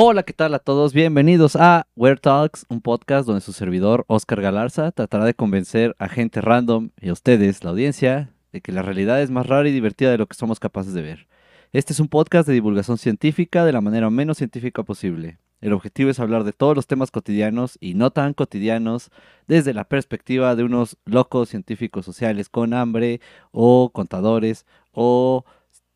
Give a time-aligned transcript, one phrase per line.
[0.00, 0.92] Hola, ¿qué tal a todos?
[0.92, 6.08] Bienvenidos a Weird Talks, un podcast donde su servidor, Oscar Galarza, tratará de convencer a
[6.08, 9.72] gente random y a ustedes, la audiencia, de que la realidad es más rara y
[9.72, 11.26] divertida de lo que somos capaces de ver.
[11.72, 15.40] Este es un podcast de divulgación científica de la manera menos científica posible.
[15.60, 19.10] El objetivo es hablar de todos los temas cotidianos y no tan cotidianos
[19.48, 23.20] desde la perspectiva de unos locos científicos sociales con hambre
[23.50, 25.44] o contadores o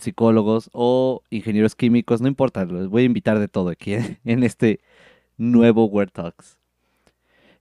[0.02, 3.94] psicólogos o ingenieros químicos, no importa, los voy a invitar de todo aquí
[4.24, 4.80] en este
[5.36, 6.58] nuevo Word Talks.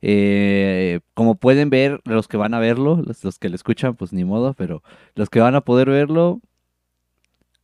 [0.02, 4.14] Eh, como pueden ver, los que van a verlo, los, los, que lo escuchan, pues
[4.14, 4.82] ni modo, pero
[5.14, 6.42] los que van a poder verlo,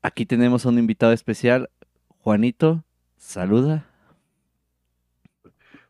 [0.04, 1.70] aquí tenemos a un invitado especial,
[2.20, 2.84] Juanito,
[3.18, 3.90] saluda.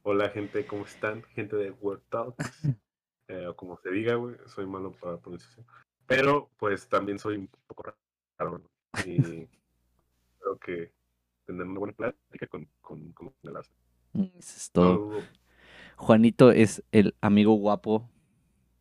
[0.04, 1.24] Hola gente, ¿cómo están?
[1.36, 2.64] Gente de Word Talks,
[3.28, 5.66] eh, o como se diga, güey, soy malo para la pronunciación,
[6.06, 7.94] pero pues también soy un poco
[8.38, 8.77] raro, ¿no?
[9.06, 9.48] Y
[10.40, 10.94] creo que
[11.46, 13.34] tener una buena plática con, con, con
[14.14, 15.24] Eso es todo.
[15.96, 18.10] Juanito es el amigo guapo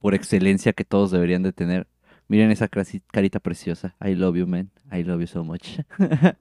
[0.00, 1.88] por excelencia que todos deberían de tener.
[2.28, 3.96] Miren esa carita preciosa.
[4.04, 4.70] I love you, man.
[4.92, 5.78] I love you so much.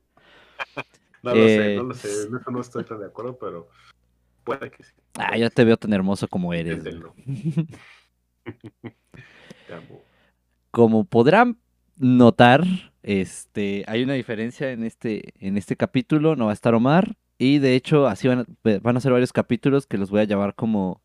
[1.24, 2.28] no lo sé, no lo sé.
[2.28, 3.70] En eso no estoy tan de acuerdo, pero
[4.44, 4.94] puede que sí.
[5.18, 6.84] Ah, yo te veo tan hermoso como eres.
[10.72, 11.58] Como podrán
[11.98, 12.64] notar,
[13.04, 17.60] este, hay una diferencia en este, en este capítulo, no va a estar Omar, y
[17.60, 20.56] de hecho así van a, van a ser varios capítulos que los voy a llamar
[20.56, 21.02] como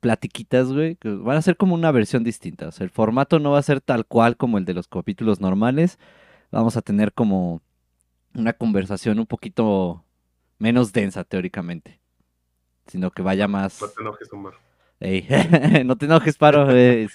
[0.00, 3.52] platiquitas, güey, que van a ser como una versión distinta, o sea, el formato no
[3.52, 5.98] va a ser tal cual como el de los capítulos normales,
[6.50, 7.62] vamos a tener como
[8.34, 10.04] una conversación un poquito
[10.58, 12.00] menos densa teóricamente,
[12.86, 13.80] sino que vaya más...
[13.80, 14.28] no te enojes,
[16.38, 16.70] Paro.
[16.70, 17.08] Eh,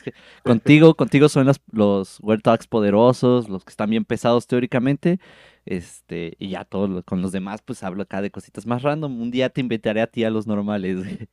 [0.44, 5.19] contigo, contigo son los, los Word Talks poderosos, los que están bien pesados teóricamente.
[5.66, 9.22] Este, y ya todos con los demás, pues hablo acá de cositas más random.
[9.22, 10.97] Un día te invitaré a ti a los normales.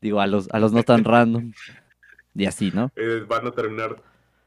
[0.00, 1.52] Digo, a los, a los no tan random.
[2.34, 2.92] Y así, ¿no?
[2.96, 4.00] Eh, van a terminar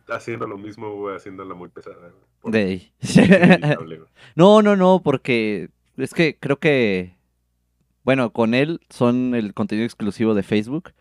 [0.07, 2.11] haciendo lo mismo, güey, haciéndola muy pesada.
[4.35, 7.15] no, no, no, porque es que creo que,
[8.03, 10.93] bueno, con él son el contenido exclusivo de Facebook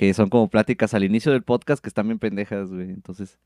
[0.00, 2.88] que son como pláticas al inicio del podcast que están bien pendejas, güey.
[2.88, 3.38] Entonces,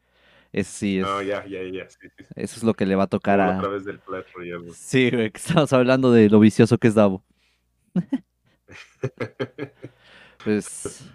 [0.53, 1.91] es sí, es, no, ya, ya, ya.
[1.91, 2.25] Sí, sí.
[2.37, 3.59] Eso es lo que le va a tocar a.
[3.59, 4.71] A través del Clash Royale.
[4.73, 7.25] Sí, güey, que estamos hablando de lo vicioso que es Davo.
[10.45, 11.11] pues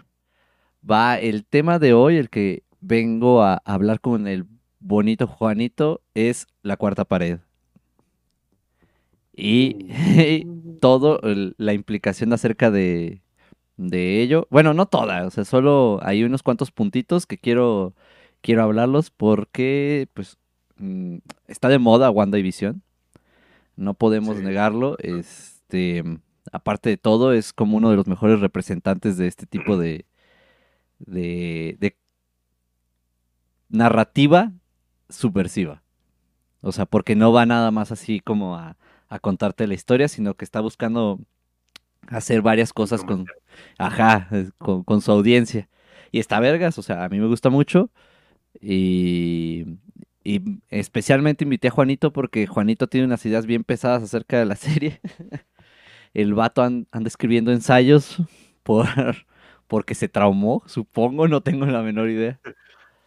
[0.88, 4.44] va el tema de hoy, el que vengo a hablar con el
[4.78, 7.38] bonito Juanito, es la cuarta pared.
[9.34, 10.78] Y, y uh.
[10.82, 13.22] todo la implicación acerca de,
[13.88, 14.46] de ello.
[14.50, 17.94] Bueno, no toda, o sea, solo hay unos cuantos puntitos que quiero,
[18.42, 20.38] quiero hablarlos porque, pues,
[20.76, 21.18] mm,
[21.48, 22.82] está de moda WandaVision.
[23.76, 24.96] No podemos negarlo.
[24.98, 26.04] Este,
[26.52, 30.04] aparte de todo, es como uno de los mejores representantes de este tipo de,
[30.98, 31.96] de, de
[33.70, 34.52] narrativa
[35.08, 35.82] subversiva.
[36.62, 38.76] O sea, porque no va nada más así como a,
[39.08, 41.20] a contarte la historia, sino que está buscando
[42.08, 43.26] hacer varias cosas con,
[43.78, 44.28] ajá,
[44.58, 45.68] con, su audiencia.
[46.12, 47.90] Y está vergas, o sea, a mí me gusta mucho.
[48.60, 49.78] Y,
[50.24, 54.56] y especialmente invité a Juanito porque Juanito tiene unas ideas bien pesadas acerca de la
[54.56, 55.00] serie.
[56.14, 58.16] El vato anda escribiendo ensayos
[58.62, 58.86] por,
[59.70, 62.40] porque se traumó, supongo, no tengo la menor idea.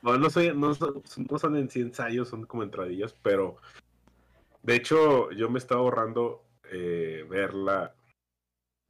[0.02, 3.58] No, no, soy, no, son en sí ensayos, son como entradillas, pero
[4.62, 7.94] de hecho yo me estaba ahorrando eh, verla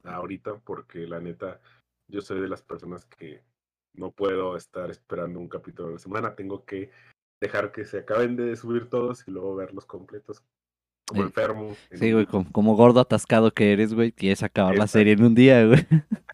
[0.04, 1.60] ahorita porque la neta
[2.08, 3.42] yo soy de las personas que
[3.94, 6.90] no puedo estar esperando un capítulo de la semana, tengo que
[7.40, 10.42] dejar que se acaben de subir todos y luego verlos completos.
[11.06, 11.76] Como enfermo.
[11.92, 15.66] Sí, güey, como, gordo atascado que eres, güey, quieres acabar la serie en un día,
[15.66, 15.86] güey.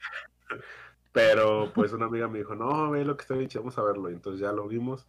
[1.13, 4.11] Pero pues una amiga me dijo, no, ve lo que está dicho, vamos a verlo.
[4.11, 5.09] Y entonces ya lo vimos.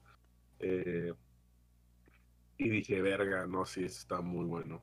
[0.59, 1.13] Eh,
[2.57, 4.81] y dije, verga, no, sí, está muy bueno.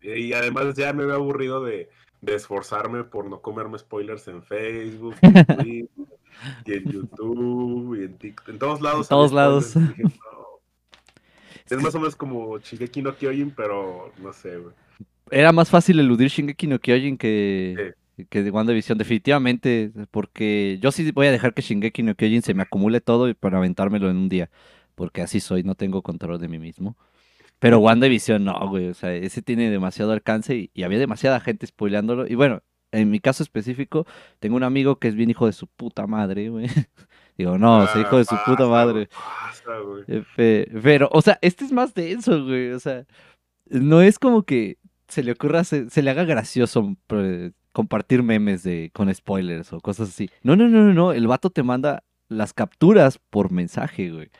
[0.00, 5.14] Y además ya me había aburrido de, de esforzarme por no comerme spoilers en Facebook,
[5.22, 5.88] en
[6.66, 9.06] y en YouTube, y en TikTok, en todos lados.
[9.06, 9.74] En todos lados.
[11.68, 14.74] Es más o menos como Shingeki no Kyojin, pero no sé, güey.
[15.30, 17.94] Era más fácil eludir Shingeki no Kyojin que,
[18.28, 22.54] que de WandaVision, definitivamente, porque yo sí voy a dejar que Shingeki no Kyojin se
[22.54, 24.50] me acumule todo para aventármelo en un día,
[24.96, 26.96] porque así soy, no tengo control de mí mismo.
[27.60, 28.88] Pero WandaVision no, güey.
[28.88, 32.26] O sea, ese tiene demasiado alcance y, había demasiada gente spoileándolo.
[32.26, 34.06] Y bueno, en mi caso específico,
[34.40, 36.66] tengo un amigo que es bien hijo de su puta madre, güey.
[37.38, 39.08] Digo, no, es hijo de su puta madre.
[40.36, 42.72] Eh, pero, o sea, este es más denso, güey.
[42.72, 43.06] O sea,
[43.66, 44.78] no es como que
[45.08, 46.96] se le ocurra, se, se le haga gracioso
[47.72, 50.30] compartir memes de, con spoilers o cosas así.
[50.42, 51.12] No, no, no, no, no.
[51.12, 54.30] El vato te manda las capturas por mensaje, güey.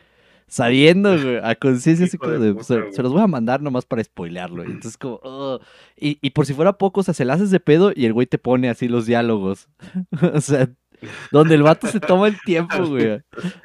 [0.51, 4.65] Sabiendo, güey, a conciencia así como de se, los voy a mandar nomás para spoilearlo.
[4.65, 5.61] Y entonces como, "Ugh".
[5.97, 8.13] y, y por si fuera poco, o sea, se la haces de pedo y el
[8.13, 9.69] güey te pone así los diálogos.
[10.35, 10.69] o sea,
[11.31, 13.23] donde el vato se toma el tiempo, güey.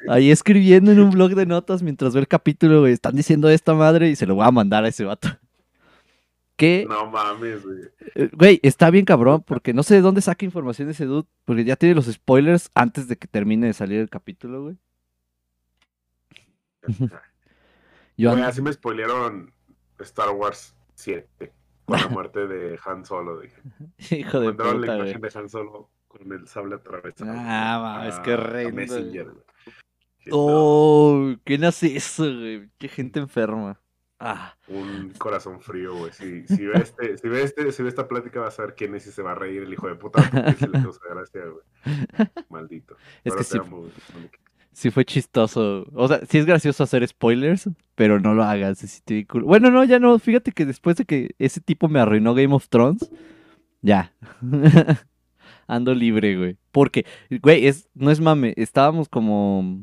[0.08, 2.92] Ahí escribiendo en un blog de notas mientras ve el capítulo, güey.
[2.92, 5.28] Están diciendo esta madre y se lo voy a mandar a ese vato.
[6.56, 7.78] Que, No mames, güey.
[8.14, 11.64] eh, güey, está bien cabrón, porque no sé de dónde saca información ese dude, porque
[11.64, 14.76] ya tiene los spoilers antes de que termine de salir el capítulo, güey.
[18.16, 19.52] Yo así me spoilearon
[20.00, 21.52] Star Wars 7
[21.84, 23.40] con la muerte de Han Solo.
[23.40, 23.60] Dije.
[24.20, 25.10] Hijo de Mandaron puta, la güey.
[25.10, 27.30] imagen de Han Solo con el sable atravesado.
[27.34, 29.10] Ah, mames, güey.
[29.10, 29.34] Dije, no,
[30.32, 32.68] Oh, ¿quién hace eso, güey?
[32.78, 33.80] Qué gente enferma.
[34.18, 36.10] Ah, un corazón frío, güey.
[36.12, 38.94] Si, si, ve este, si, ve este, si ve esta plática, vas a ver quién
[38.94, 41.42] es y se va a reír el hijo de puta porque se le causa gracia,
[41.44, 41.64] güey.
[42.48, 42.96] Maldito.
[42.96, 43.58] Es Pero que sí.
[43.58, 43.86] amo.
[44.76, 45.86] Sí fue chistoso.
[45.94, 49.02] O sea, sí es gracioso hacer spoilers, pero no lo hagas.
[49.42, 50.18] Bueno, no, ya no.
[50.18, 53.10] Fíjate que después de que ese tipo me arruinó Game of Thrones,
[53.80, 54.12] ya.
[55.66, 56.58] Ando libre, güey.
[56.72, 57.06] Porque,
[57.42, 58.52] güey, es, no es mame.
[58.56, 59.82] Estábamos como.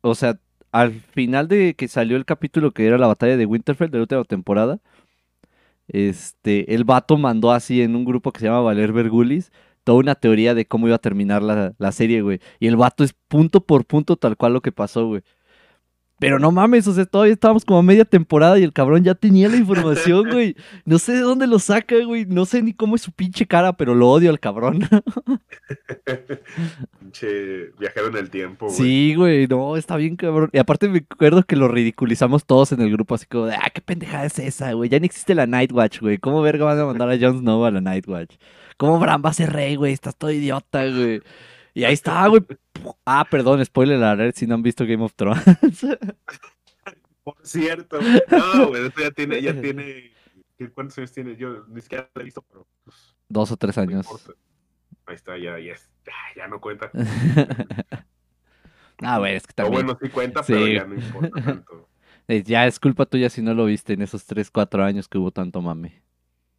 [0.00, 0.40] O sea,
[0.72, 4.02] al final de que salió el capítulo que era la batalla de Winterfell de la
[4.02, 4.80] última temporada,
[5.86, 9.52] este, el vato mandó así en un grupo que se llama Valer Vergulis
[9.88, 12.40] toda una teoría de cómo iba a terminar la, la serie, güey.
[12.60, 15.22] Y el vato es punto por punto tal cual lo que pasó, güey.
[16.18, 19.14] Pero no mames, o sea, todavía estábamos como a media temporada y el cabrón ya
[19.14, 20.56] tenía la información, güey.
[20.84, 22.26] No sé de dónde lo saca, güey.
[22.26, 24.80] No sé ni cómo es su pinche cara, pero lo odio al cabrón.
[27.00, 28.76] Pinche viajero en el tiempo, güey.
[28.76, 30.50] Sí, güey, no, está bien cabrón.
[30.52, 33.70] Y aparte me acuerdo que lo ridiculizamos todos en el grupo, así como de, ah,
[33.72, 34.90] qué pendejada es esa, güey.
[34.90, 36.18] Ya ni existe la Nightwatch, güey.
[36.18, 38.36] ¿Cómo verga van a mandar a Jon Snow a la Nightwatch?
[38.76, 39.92] ¿Cómo Bran va a ser rey, güey?
[39.92, 41.20] Estás todo idiota, güey.
[41.74, 42.42] Y ahí está, güey.
[43.04, 45.42] Ah, perdón, spoiler alert si no han visto Game of Thrones.
[47.24, 47.98] Por cierto.
[48.30, 50.12] No, güey, esto ya tiene, ya tiene.
[50.56, 51.36] ¿qué- ¿Cuántos años tiene?
[51.36, 54.06] Yo ni siquiera lo he visto, pero pues, Dos o tres no años.
[54.06, 54.32] importa.
[55.06, 55.74] Ahí está, ya, ya,
[56.36, 56.90] ya, no cuenta.
[59.02, 59.86] ah, güey, es que O también.
[59.86, 61.88] bueno, sí cuenta, pero ya no importa tanto.
[62.28, 65.18] eh, Ya es culpa tuya si no lo viste en esos tres, cuatro años que
[65.18, 66.02] hubo tanto mame.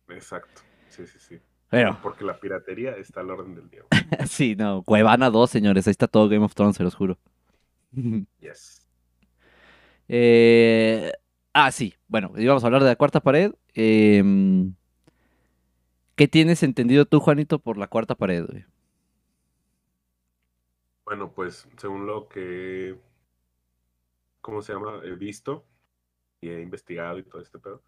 [0.09, 0.61] Exacto.
[0.89, 1.39] Sí, sí, sí.
[1.69, 3.83] Pero, Porque la piratería está al orden del día.
[4.27, 4.81] sí, no.
[4.83, 5.87] Cuevana 2, señores.
[5.87, 7.17] Ahí está todo Game of Thrones, se los juro.
[8.39, 8.87] Yes.
[10.07, 11.11] Eh,
[11.53, 11.93] ah, sí.
[12.07, 13.53] Bueno, íbamos a hablar de la cuarta pared.
[13.75, 14.73] Em,
[16.15, 18.65] ¿Qué tienes entendido tú, Juanito, por la cuarta pared, güey?
[21.05, 22.99] Bueno, pues según lo que,
[24.41, 25.01] ¿cómo se llama?
[25.03, 25.65] He visto
[26.41, 27.83] y he investigado y todo este pedo.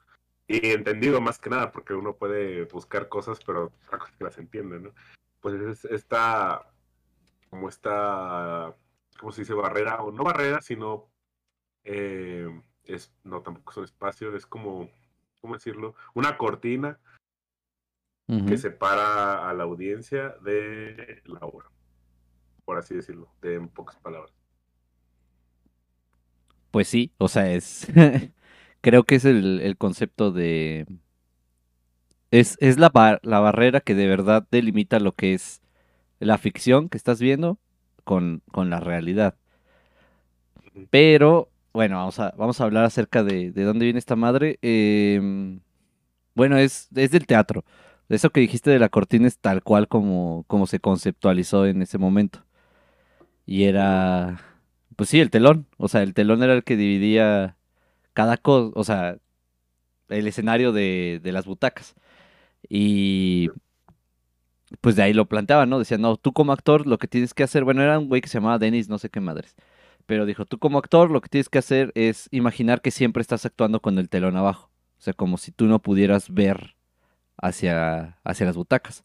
[0.51, 3.71] Y entendido más que nada, porque uno puede buscar cosas, pero
[4.17, 4.91] que las entiende, ¿no?
[5.39, 6.69] Pues es esta,
[7.49, 8.75] como esta,
[9.17, 9.53] ¿cómo se dice?
[9.53, 11.09] Barrera, o no barrera, sino,
[11.85, 12.49] eh,
[12.83, 14.89] es, no, tampoco es un espacio, es como,
[15.39, 15.95] ¿cómo decirlo?
[16.13, 16.99] Una cortina
[18.47, 21.69] que separa a la audiencia de la obra,
[22.65, 24.33] por así decirlo, de en pocas palabras.
[26.71, 27.87] Pues sí, o sea, es.
[28.81, 30.85] Creo que es el, el concepto de.
[32.31, 35.61] Es, es la, bar- la barrera que de verdad delimita lo que es
[36.19, 37.59] la ficción que estás viendo
[38.05, 39.35] con, con la realidad.
[40.89, 44.57] Pero, bueno, vamos a, vamos a hablar acerca de, de dónde viene esta madre.
[44.61, 45.59] Em,
[46.35, 47.65] bueno, es, es del teatro.
[48.09, 51.97] Eso que dijiste de la cortina es tal cual como, como se conceptualizó en ese
[51.97, 52.45] momento.
[53.45, 54.39] Y era,
[54.95, 55.67] pues sí, el telón.
[55.77, 57.57] O sea, el telón era el que dividía
[58.13, 59.17] cada cosa, o sea,
[60.09, 61.95] el escenario de, las butacas.
[62.69, 63.49] Y
[64.81, 65.79] pues de ahí lo planteaban, ¿no?
[65.79, 68.29] Decían, no, tú como actor lo que tienes que hacer, bueno, era un güey que
[68.29, 69.55] se llamaba Dennis, no sé qué madres.
[70.05, 73.45] Pero dijo, tú como actor lo que tienes que hacer es imaginar que siempre estás
[73.45, 74.69] actuando con el telón abajo.
[74.99, 76.75] O sea, como si tú no pudieras ver
[77.37, 79.03] hacia, hacia las butacas.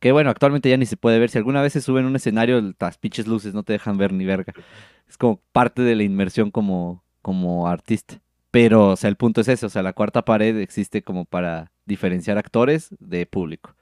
[0.00, 1.30] Que bueno, actualmente ya ni se puede ver.
[1.30, 4.12] Si alguna vez se sube en un escenario, las pinches luces no te dejan ver
[4.12, 4.54] ni verga.
[5.08, 8.20] Es como parte de la inmersión como, como artista.
[8.50, 9.66] Pero, o sea, el punto es ese.
[9.66, 13.74] O sea, la cuarta pared existe como para diferenciar actores de público.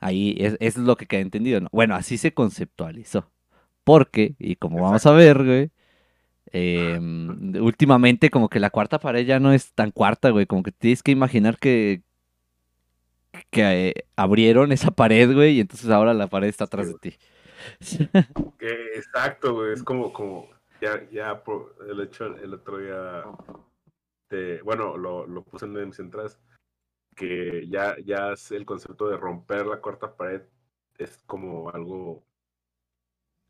[0.00, 1.68] Ahí es, es lo que queda entendido, ¿no?
[1.72, 3.30] Bueno, así se conceptualizó.
[3.84, 5.70] Porque, y como vamos a ver, güey,
[6.52, 10.46] em, últimamente como que la cuarta pared ya no es tan cuarta, güey.
[10.46, 12.02] Como que tienes que imaginar que,
[13.50, 17.16] que eh, abrieron esa pared, güey, y entonces ahora la pared está atrás de ti.
[18.94, 20.48] Exacto, güey, es como, como,
[20.84, 21.42] ya, ya,
[21.88, 23.24] el hecho, el otro día,
[24.28, 26.38] te- bueno, lo, lo puse en mis entradas,
[27.16, 30.42] que ya, ya el concepto de romper la cuarta pared
[30.98, 32.24] es como algo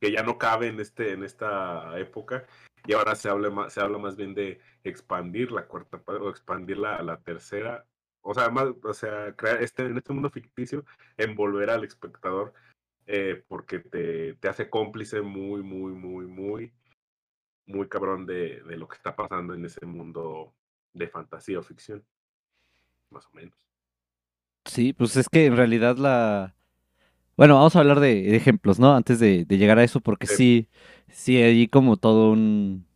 [0.01, 2.47] que ya no cabe en este en esta época
[2.87, 6.31] y ahora se habla más, se habla más bien de expandir la cuarta pared o
[6.31, 7.87] expandirla a la tercera
[8.21, 10.85] o sea más o sea crear este en este mundo ficticio
[11.17, 12.53] envolver al espectador
[13.07, 16.73] eh, porque te, te, hace cómplice muy muy muy muy
[17.67, 20.55] muy cabrón de, de lo que está pasando en ese mundo
[20.93, 22.05] de fantasía o ficción
[23.11, 23.57] más o menos
[24.65, 26.55] sí pues es que en realidad la
[27.37, 28.95] bueno, vamos a hablar de, ejemplos, ¿no?
[28.95, 30.69] Antes de, llegar a eso, porque sí,
[31.09, 32.87] sí, hay como todo un...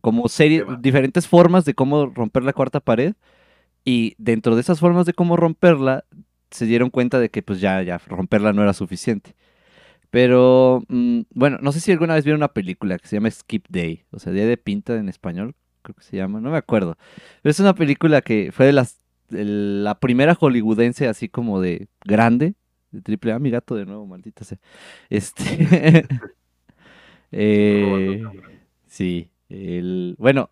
[0.00, 3.14] como serie, diferentes formas de cómo romper la cuarta pared.
[3.84, 6.04] Y dentro de esas formas de cómo romperla,
[6.50, 9.34] se dieron cuenta de que pues ya, ya, romperla no era suficiente.
[10.14, 13.66] Pero, mm, bueno, no sé si alguna vez vieron una película que se llama Skip
[13.68, 16.96] Day, o sea, Día de Pinta en español, creo que se llama, no me acuerdo.
[17.42, 22.54] Pero es una película que fue de las, la primera hollywoodense así como de grande,
[22.92, 24.60] de triple A, mi gato de nuevo, maldita sea.
[25.10, 26.06] Este.
[27.32, 28.22] eh,
[28.86, 29.32] sí.
[29.48, 30.50] El, bueno,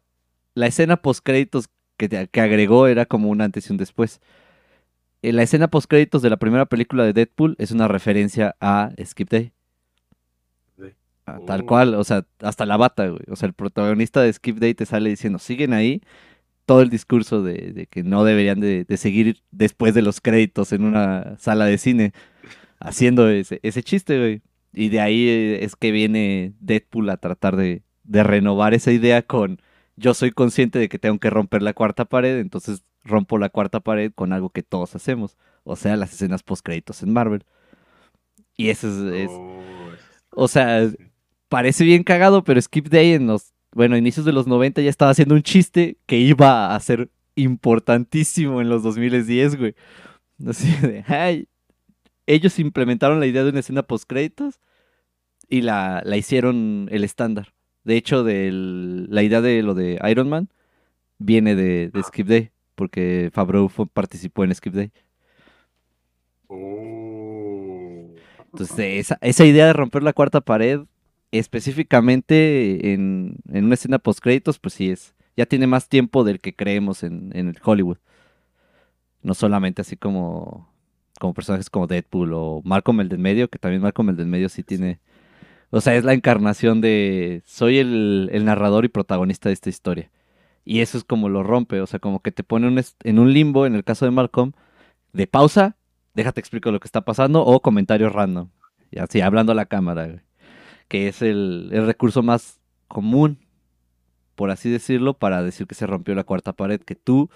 [0.54, 4.20] la escena post créditos que, que agregó era como un antes y un después.
[5.22, 8.90] En la escena post créditos de la primera película de Deadpool es una referencia a
[9.04, 9.52] Skip Day.
[11.46, 11.66] tal oh.
[11.66, 13.22] cual, o sea, hasta la bata, güey.
[13.28, 16.02] O sea, el protagonista de Skip Day te sale diciendo, siguen ahí,
[16.66, 21.36] todo el discurso de, que no deberían de, seguir después de los créditos en una
[21.38, 22.12] sala de cine
[22.80, 24.42] haciendo ese, ese chiste, güey.
[24.72, 29.60] Y de ahí eh, es que viene Deadpool a tratar de, renovar esa idea con
[29.96, 33.80] yo soy consciente de que tengo que romper la cuarta pared, entonces rompo la cuarta
[33.80, 37.44] pared con algo que todos hacemos, o sea, las escenas post créditos en Marvel.
[38.56, 39.60] Y eso es, oh,
[40.30, 40.90] o sea,
[41.48, 45.10] parece bien cagado, pero Skip Day en los bueno, inicios de los 90 ya estaba
[45.10, 49.74] haciendo un chiste que iba a ser importantísimo en los 2010, güey.
[50.46, 51.48] Así de, ay,
[52.26, 54.60] ellos implementaron la idea de una escena post créditos
[55.48, 57.54] y la, la hicieron el estándar.
[57.84, 60.48] De hecho, la idea de lo de Iron Man
[61.18, 64.92] viene de, Skip Day, porque Favreau participó en Skip Day.
[66.48, 68.14] Oh.
[68.52, 70.80] Entonces, esa, esa idea de romper la cuarta pared
[71.32, 76.54] específicamente en, una escena post créditos, pues sí es, ya tiene más tiempo del que
[76.54, 77.98] creemos en, el Hollywood.
[79.22, 80.68] No solamente así como,
[81.18, 84.48] como personajes como Deadpool o Malcolm el del medio, que también Malcolm el del medio
[84.48, 85.00] sí tiene,
[85.70, 90.10] o sea, es la encarnación de, soy el, narrador y protagonista de esta historia.
[90.64, 93.66] Y eso es como lo rompe, o sea, como que te pone en un limbo,
[93.66, 94.52] en el caso de Malcolm,
[95.12, 95.76] de pausa,
[96.14, 98.50] déjate explico lo que está pasando, o comentarios random.
[98.90, 100.22] Y así, hablando a la cámara,
[100.88, 103.38] que es el, recurso más común,
[104.34, 107.30] por así decirlo, para decir que se rompió la cuarta pared, que tú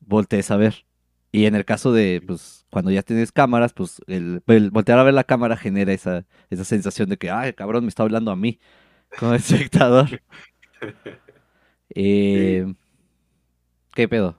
[0.00, 0.86] voltees a ver.
[1.32, 5.14] Y en el caso de, pues, cuando ya tienes cámaras, pues, el, voltear a ver
[5.14, 8.60] la cámara genera esa, esa sensación de que, ay, cabrón, me está hablando a mí,
[9.18, 10.22] como espectador.
[11.90, 12.74] eh,
[13.94, 14.36] ¿Qué pedo?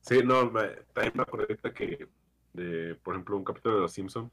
[0.00, 2.08] Sí, no, me, también me acuerdo que,
[2.52, 4.30] de, por ejemplo, un capítulo de Los Simpsons,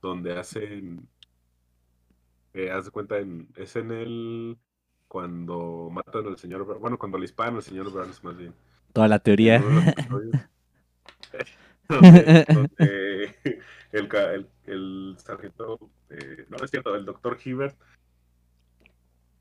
[0.00, 1.08] donde hacen
[2.54, 4.58] eh, haz de cuenta, en, es en el.
[5.06, 6.78] Cuando matan al señor.
[6.80, 8.52] Bueno, cuando le disparan al señor Burns, más bien.
[8.92, 9.62] Toda la teoría.
[13.92, 15.78] el, el, sargento.
[16.10, 17.78] Eh, no es cierto, el doctor Hibbert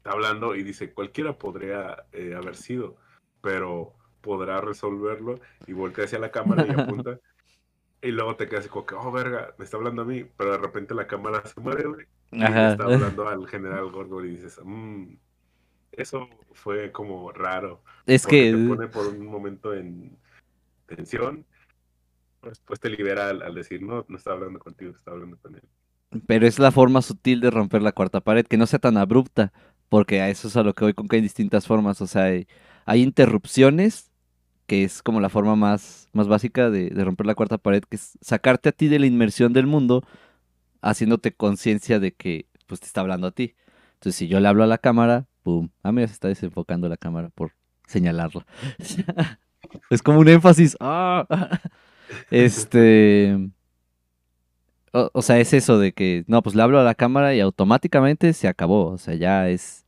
[0.08, 2.96] está hablando y dice: cualquiera podría eh, haber sido,
[3.42, 5.40] pero podrá resolverlo.
[5.68, 7.20] Y voltea hacia la cámara y apunta.
[8.02, 10.58] y luego te quedas como que, oh, verga, me está hablando a mí, pero de
[10.60, 12.72] repente la cámara se mueve, Ajá.
[12.72, 15.16] está hablando al general Gordo y dices, mmm,
[15.92, 17.82] eso fue como raro.
[18.06, 18.52] Es que...
[18.52, 20.18] Te pone por un momento en
[20.86, 21.46] tensión,
[22.44, 25.64] después te libera al, decir, no, no está hablando contigo, está hablando con él.
[26.26, 29.52] Pero es la forma sutil de romper la cuarta pared, que no sea tan abrupta,
[29.90, 32.26] porque a eso es a lo que voy con que hay distintas formas, o sea,
[32.26, 34.12] hay, interrupciones,
[34.66, 38.18] que es como la forma más, más básica de, romper la cuarta pared, que es
[38.22, 40.04] sacarte a ti de la inmersión del mundo
[40.82, 43.56] haciéndote conciencia de que pues te está hablando a ti.
[43.96, 46.98] Entonces, si yo le hablo a la cámara, pum, ah, mira, se está desenfocando la
[46.98, 47.54] cámara por
[47.88, 48.46] señalarlo.
[49.90, 50.78] es como un énfasis.
[50.80, 51.26] ¡Ah!
[52.32, 53.38] Este.
[55.14, 58.34] O, sea, es eso de que, no, pues le hablo a la cámara y automáticamente
[58.34, 58.88] se acabó.
[58.88, 59.86] O sea, ya es.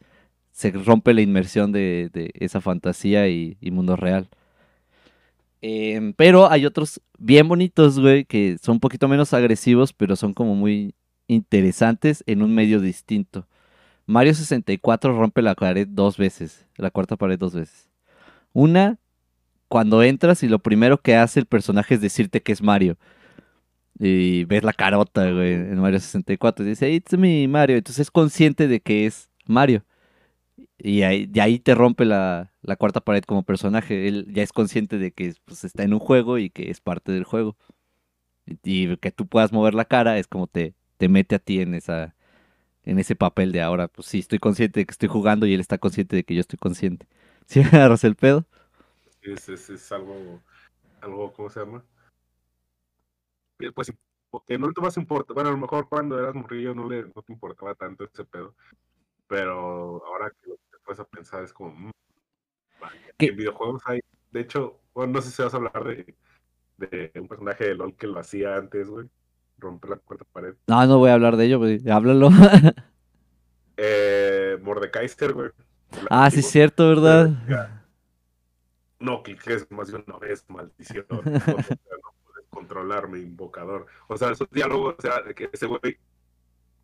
[0.51, 4.29] Se rompe la inmersión de, esa fantasía y mundo real.
[5.61, 10.33] Em, pero hay otros bien bonitos, güey, que son un poquito menos agresivos, pero son
[10.33, 10.95] como muy
[11.27, 13.45] interesantes en un medio distinto.
[14.05, 17.89] Mario 64 rompe la pared dos veces, la cuarta pared dos veces.
[18.53, 18.97] Una
[19.67, 22.97] cuando entras y lo primero que hace el personaje es decirte que es Mario.
[23.99, 26.65] Y ves la carota, en Mario 64.
[26.65, 27.77] Y dice, it's me, Mario.
[27.77, 29.83] Entonces es consciente de que es Mario.
[30.77, 34.07] Y ahí, de ahí te rompe la, la, cuarta pared como personaje.
[34.07, 37.11] Él ya es consciente de que pues, está en un juego y que es parte
[37.11, 37.57] del juego.
[38.63, 41.75] Y, que tú puedas mover la cara es como te, te mete a ti en
[41.75, 42.15] esa
[42.83, 43.87] en ese papel de ahora.
[43.89, 46.41] Pues sí, estoy consciente de que estoy jugando y él está consciente de que yo
[46.41, 47.07] estoy consciente.
[47.45, 48.45] ¿Sí agarras el pedo?
[49.21, 50.41] Es, es, es algo,
[51.01, 51.83] algo, ¿cómo se llama?
[53.73, 53.93] Pues
[54.29, 55.33] porque no te vas a importar.
[55.33, 58.55] Bueno, a lo mejor cuando eras morrillo no, le, no te importaba tanto ese pedo.
[59.27, 61.71] Pero ahora que lo te puedes a pensar es como.
[61.71, 61.91] Mm,
[63.19, 63.99] en videojuegos hay.
[64.31, 66.15] De hecho, bueno, no sé si vas a hablar de,
[66.77, 69.09] de un personaje de LOL que lo hacía antes, güey.
[69.57, 70.55] Romper la cuarta pared.
[70.67, 71.81] No, no voy a hablar de ello, güey.
[71.89, 72.29] Háblalo.
[73.77, 75.49] eh, Mordekaiser, güey.
[76.09, 77.75] Ah, sí, es cierto, ¿verdad?
[79.01, 81.05] No cliques más de una vez, maldición.
[82.69, 83.85] No, puedes controlar mi invocador.
[84.07, 85.97] O sea, esos diálogos, o sea, que ese güey,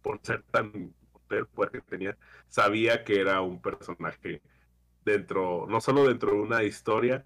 [0.01, 0.94] por ser tan
[1.30, 4.42] el poder que tenía, sabía que era un personaje
[5.04, 7.25] dentro, no solo dentro de una historia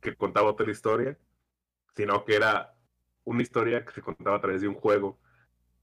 [0.00, 1.18] que contaba otra historia,
[1.94, 2.74] sino que era
[3.24, 5.18] una historia que se contaba a través de un juego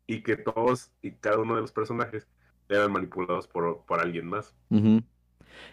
[0.07, 2.27] y que todos y cada uno de los personajes
[2.67, 4.55] eran manipulados por, por alguien más.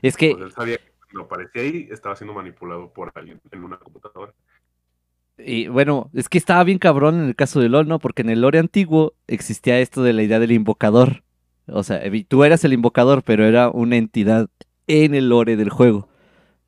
[0.03, 0.31] Es que...
[0.31, 4.35] él sabía que cuando aparecía ahí estaba siendo manipulado por alguien en una computadora.
[5.39, 7.99] Y bueno, es que estaba bien cabrón en el caso de LOL, ¿no?
[7.99, 11.25] Porque en el lore antiguo existía esto de la idea del invocador.
[11.67, 14.49] O sea, tú eras el invocador, pero era una entidad
[14.87, 16.09] en el lore del juego.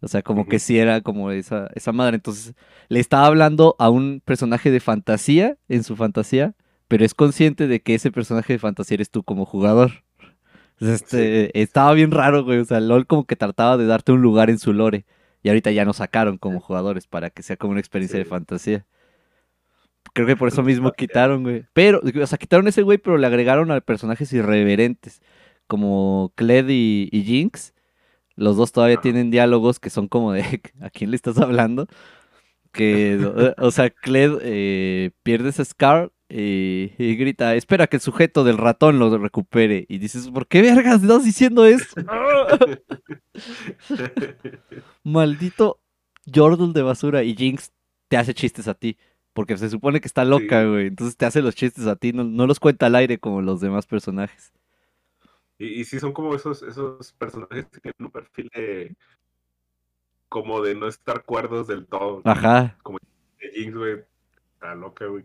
[0.00, 2.16] O sea, como que sí era como esa, esa madre.
[2.16, 2.54] Entonces,
[2.88, 6.54] le estaba hablando a un personaje de fantasía, en su fantasía,
[6.88, 10.04] pero es consciente de que ese personaje de fantasía eres tú como jugador.
[10.80, 12.58] este, Estaba bien raro, güey.
[12.58, 15.04] O sea, LOL como que trataba de darte un lugar en su lore.
[15.42, 18.86] Y ahorita ya nos sacaron como jugadores para que sea como una experiencia de fantasía.
[20.12, 21.64] Creo que por eso mismo quitaron, güey.
[21.72, 25.22] Pero, o sea, quitaron ese güey, pero le agregaron a personajes irreverentes.
[25.66, 27.74] Como Kled y, Jinx.
[28.34, 30.42] Los dos todavía tienen diálogos que son como de
[30.80, 31.88] ¿a quién le estás hablando?
[32.72, 33.18] Que,
[33.58, 38.98] o sea, Kled eh, pierde ese Scar y, grita, espera que el sujeto del ratón
[38.98, 39.86] lo recupere.
[39.88, 41.94] Y dices, ¿por qué vergas estás diciendo eso?
[45.04, 45.80] Maldito
[46.32, 47.22] Jordal de basura.
[47.22, 47.72] Y Jinx
[48.08, 48.98] te hace chistes a ti.
[49.32, 50.88] Porque se supone que está loca, güey.
[50.88, 53.86] Entonces te hace los chistes a ti, no, los cuenta al aire como los demás
[53.86, 54.52] personajes.
[55.58, 58.96] Y, y sí, son como esos, esos personajes que tienen un perfil de.
[60.28, 62.20] como de no estar cuerdos del todo.
[62.24, 62.76] Ajá.
[62.82, 62.98] Como
[63.40, 64.04] de Jinx, güey.
[64.54, 65.24] Está loca, güey.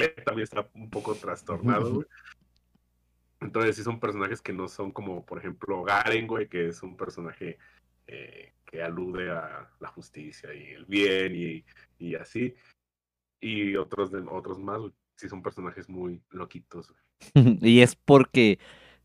[0.00, 2.06] Que también está un poco trastornado, güey.
[3.40, 6.96] Entonces sí son personajes que no son como, por ejemplo, Garen, güey, que es un
[6.96, 7.58] personaje
[8.06, 11.64] eh, que alude a la justicia y el bien y,
[11.98, 12.54] y así
[13.40, 14.80] y otros, de, otros más,
[15.14, 16.94] si son personajes muy loquitos.
[17.34, 18.58] y es porque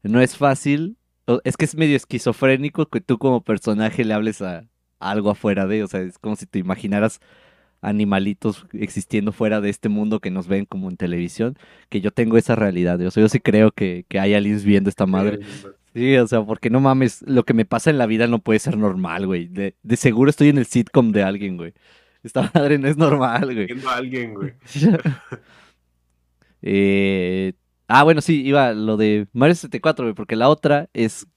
[0.03, 0.97] no es fácil,
[1.43, 4.67] es que es medio esquizofrénico que tú como personaje le hables a,
[4.99, 7.19] algo afuera de, o sea, es como si te imaginaras
[7.81, 11.57] animalitos existiendo fuera de este mundo que nos ven como en televisión,
[11.89, 14.89] que yo tengo esa realidad, o sea, yo sí creo que, que hay aliens viendo
[14.89, 15.39] esta madre.
[15.93, 18.59] Sí, o sea, porque no mames, lo que me pasa en la vida no puede
[18.59, 19.47] ser normal, güey.
[19.47, 21.73] De, de seguro estoy en el sitcom de alguien, güey.
[22.23, 23.65] Esta madre no es normal, güey.
[23.65, 24.53] Viendo a alguien, güey.
[26.61, 27.53] eh,
[27.87, 31.27] ah, bueno, sí, iba lo de Mario 64, güey, porque la otra es.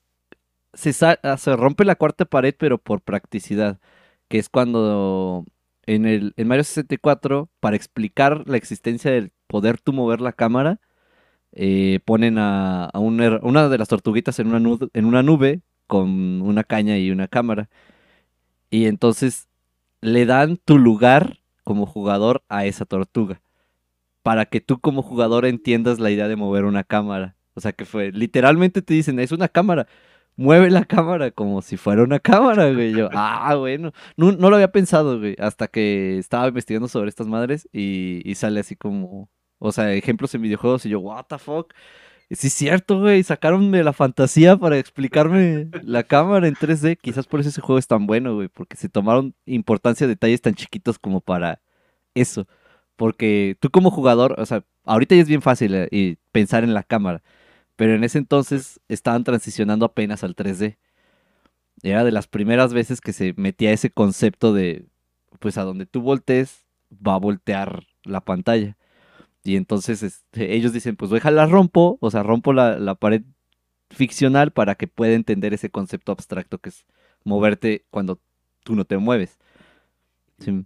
[0.73, 3.81] Se, ah, se rompe la cuarta pared, pero por practicidad.
[4.29, 5.45] Que es cuando
[5.87, 10.81] en, el, en Mario 64, para explicar la existencia del poder tú mover la cámara,
[11.53, 16.99] eh, ponen a, una de las tortuguitas en una, en una nube con una caña
[16.99, 17.69] y una cámara.
[18.71, 19.49] Y entonces
[20.01, 23.41] le dan tu lugar como jugador a esa tortuga.
[24.23, 27.37] Para que tú como jugador entiendas la idea de mover una cámara.
[27.55, 29.87] O sea que fue, literalmente te dicen, es una cámara.
[30.37, 32.93] Mueve la cámara como si fuera una cámara, güey.
[32.93, 33.93] Yo, ah, bueno.
[34.17, 35.37] No, lo había pensado, güey.
[35.39, 40.35] Hasta que estaba investigando sobre estas madres y, y sale así como, o sea, ejemplos
[40.35, 41.73] en videojuegos y yo, what the fuck.
[42.31, 43.23] Sí, es cierto, güey.
[43.23, 46.99] Sacaron de la fantasía para explicarme la cámara en 3D.
[47.01, 48.49] Quizás por eso ese juego es tan bueno, güey.
[48.49, 51.61] Porque se tomaron importancia detalles tan chiquitos como para
[52.15, 52.47] eso.
[52.97, 56.83] Porque tú como jugador, o sea, ahorita ya es bien fácil eh, pensar en la
[56.83, 57.23] cámara.
[57.77, 60.79] Pero en ese entonces estaban transicionando apenas al 3D.
[61.83, 64.87] Era de las primeras veces que se metía ese concepto de,
[65.41, 68.77] pues a donde tú voltees, va a voltear la pantalla.
[69.43, 73.23] Y entonces este, ellos dicen, pues déjala rompo, o sea, rompo la, pared
[73.91, 76.87] ficcional para que pueda entender ese concepto abstracto que es
[77.25, 78.21] moverte cuando
[78.65, 79.39] tú no te mueves.
[80.39, 80.65] Sí.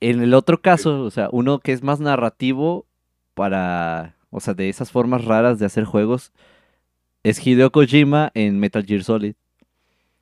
[0.00, 2.86] En el otro caso, o sea, uno que es más narrativo
[3.34, 6.32] para, o sea, de esas formas raras de hacer juegos,
[7.22, 9.34] es Hideo Kojima en Metal Gear Solid.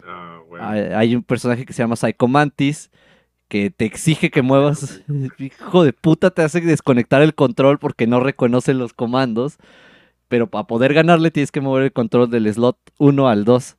[0.05, 0.66] Ah, bueno.
[0.66, 2.90] Hay, hay un personaje que se llama Psycho Mantis
[3.49, 5.03] que te exige que muevas,
[5.38, 9.57] hijo de puta, te hace desconectar el control porque no reconoce los comandos,
[10.29, 13.77] pero para poder ganarle tienes que mover el control del slot 1 al 2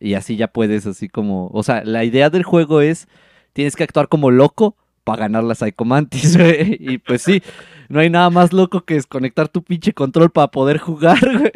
[0.00, 3.08] y así ya puedes, así como, o sea, la idea del juego es,
[3.52, 6.36] tienes que actuar como loco para ganar la Psycho Mantis.
[6.78, 7.42] Y pues sí,
[7.88, 11.52] no hay nada más loco que desconectar tu pinche control para poder jugar, güey.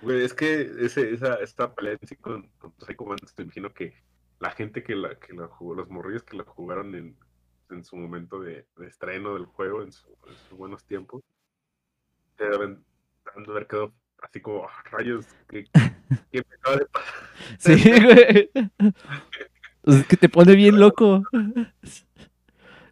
[0.00, 3.94] Güey, es que ese, esa, esta pelea sí con, con Psycho Mantis, te imagino que
[4.38, 7.16] la gente que la, que la jugó, los morrillos que la jugaron en,
[7.70, 11.22] en su momento de, de estreno del juego, en, su- en sus buenos tiempos,
[12.36, 12.84] se deben
[13.34, 15.64] han de haber quedado así como, "Ah, rayos, ¿qué,
[16.30, 17.14] qué me acaba de pasar?
[17.58, 18.50] Sí, güey.
[19.84, 21.22] Es que te pone bien loco.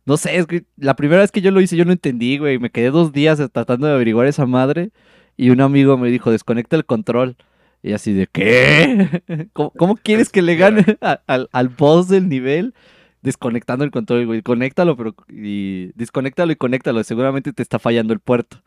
[0.04, 2.58] No sé, es que la primera vez que yo lo hice yo no entendí, güey.
[2.58, 4.90] Me quedé dos días tratando de averiguar esa madre
[5.36, 7.36] y un amigo me dijo, desconecta el control.
[7.82, 9.22] Y así de, ¿qué?
[9.52, 12.74] ¿Cómo, cómo quieres que le gane a- al, al boss del nivel?
[13.22, 14.42] Desconectando el control, güey.
[14.42, 15.14] Conéctalo, pero...
[15.28, 17.02] Y, desconéctalo y conéctalo.
[17.04, 18.62] Seguramente te está fallando el puerto.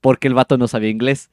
[0.00, 1.30] Porque el vato no sabía inglés.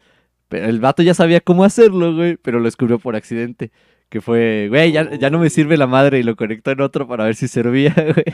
[0.50, 2.36] Pero el vato ya sabía cómo hacerlo, güey.
[2.38, 3.72] Pero lo descubrió por accidente.
[4.12, 7.08] Que fue, güey, ya, ya no me sirve la madre y lo conectó en otro
[7.08, 8.26] para ver si servía, güey.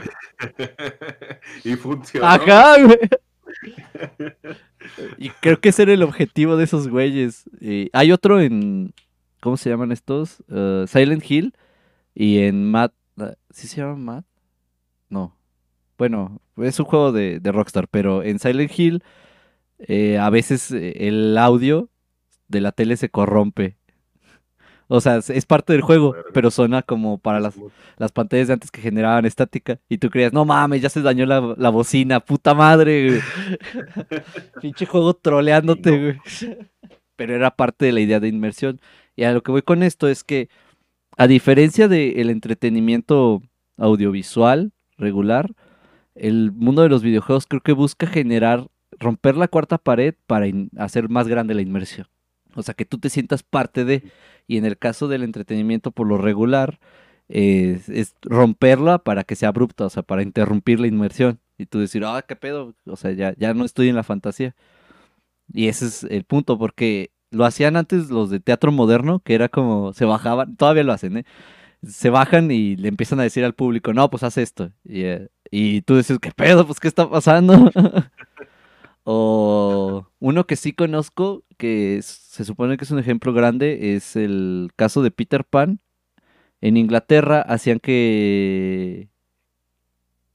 [1.63, 2.25] y funcionó.
[2.27, 2.97] Ajá, güey.
[5.17, 7.45] Y creo que ese era el objetivo de esos güeyes.
[7.61, 8.93] Y hay otro en.
[9.39, 10.43] ¿Cómo se llaman estos?
[10.49, 11.53] Eh, Silent Hill.
[12.15, 12.91] Y en Mad.
[13.21, 14.23] eh, ¿Sí se llama Mad?
[15.09, 15.35] No.
[15.97, 19.03] Bueno, es un juego de, de Rockstar, pero en Silent Hill.
[19.79, 21.89] eh, a veces eh, el audio
[22.47, 23.76] de la tele se corrompe.
[24.89, 27.55] O sea, es- parte del juego, pero suena como para las
[27.97, 29.79] las pantallas de antes que generaban estática.
[29.89, 33.21] Y tú creías, no mames, ya se dañó la, la bocina, puta madre, güey.
[34.61, 35.97] Pinche juego troleándote, No.
[36.03, 36.57] güey.
[37.15, 38.79] Pero era parte de la idea de inmersión.
[39.15, 40.49] Y a lo que voy con esto es que,
[41.17, 43.41] a diferencia del entretenimiento
[43.77, 45.51] audiovisual regular,
[46.13, 48.67] el mundo de los videojuegos creo que busca generar,
[48.99, 50.45] romper la cuarta pared para
[50.77, 52.07] hacer más grande la inmersión.
[52.53, 54.03] O sea, que tú te sientas parte de,
[54.47, 56.79] y en el caso del entretenimiento por lo regular,
[57.29, 61.39] es, romperla para que sea abrupta, o sea, para interrumpir la inmersión.
[61.57, 64.55] Y tú decir, ah, qué pedo, o sea, ya, ya no estoy en la fantasía.
[65.53, 69.49] Y ese es el punto, porque lo hacían antes los de teatro moderno, que era
[69.49, 71.25] como, se bajaban, todavía lo hacen, ¿eh?
[71.87, 74.71] Se bajan y le empiezan a decir al público, no, pues haz esto.
[74.83, 76.65] Y, eh, y tú dices, ¿qué pedo?
[76.65, 77.71] Pues, ¿qué está pasando?
[79.09, 84.71] o uno que sí conozco, que se supone que es un ejemplo grande, es el
[84.75, 85.79] caso de Peter Pan.
[86.59, 89.09] En Inglaterra hacían que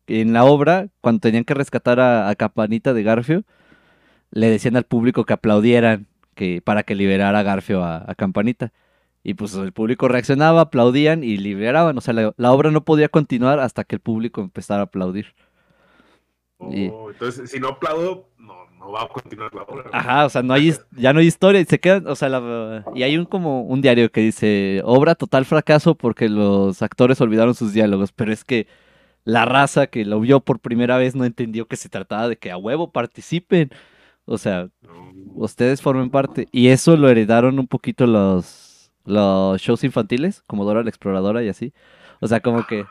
[0.07, 3.45] en la obra, cuando tenían que rescatar a, Campanita de Garfio,
[4.31, 8.73] le decían al público que aplaudieran que, para que liberara a Garfio a, Campanita.
[9.23, 11.99] Y pues el público reaccionaba, aplaudían y liberaban.
[11.99, 15.35] O sea, la obra no podía continuar hasta que el público empezara a aplaudir.
[16.71, 19.85] Y- Oh, entonces, si no aplaudo, no, no va a continuar la obra.
[19.93, 22.85] Ajá, o sea, no hay, ya no hay historia y se quedan, o sea, la-
[22.95, 27.55] y hay un como un diario que dice, obra total fracaso porque los actores olvidaron
[27.55, 28.67] sus diálogos, pero es que
[29.25, 32.51] la raza que lo vio por primera vez no entendió que se trataba de que
[32.51, 33.71] a huevo participen,
[34.25, 34.69] o sea,
[35.35, 40.83] ustedes formen parte, y eso lo heredaron un poquito los, los shows infantiles, como Dora
[40.83, 41.73] la Exploradora y así,
[42.21, 42.85] o sea, como que,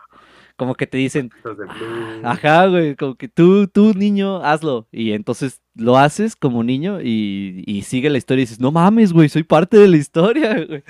[0.62, 2.22] como que te dicen, Blue.
[2.24, 4.88] Ajá, güey, como que tú, tú, niño, hazlo.
[4.92, 9.12] Y entonces lo haces como niño y, y sigue la historia y dices, no mames,
[9.12, 10.84] güey, soy parte de la historia, güey.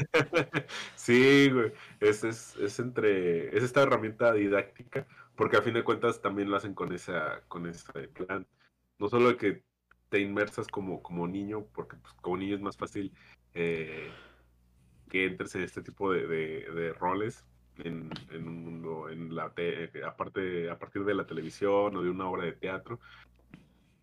[0.95, 1.71] Sí, güey.
[2.01, 3.55] Es, es, es entre.
[3.55, 5.07] Es esta herramienta didáctica.
[5.37, 8.45] Porque a fin de cuentas también lo hacen con esa, con ese plan.
[8.99, 9.63] No solo que
[10.09, 13.13] te inmersas como, como niño, porque pues, como niño es más fácil
[13.53, 14.09] eh,
[15.09, 17.45] que entres en este tipo de, de- de roles
[17.83, 22.09] en, en un mundo, en la te- aparte, a partir de la televisión o de
[22.09, 22.99] una obra de teatro.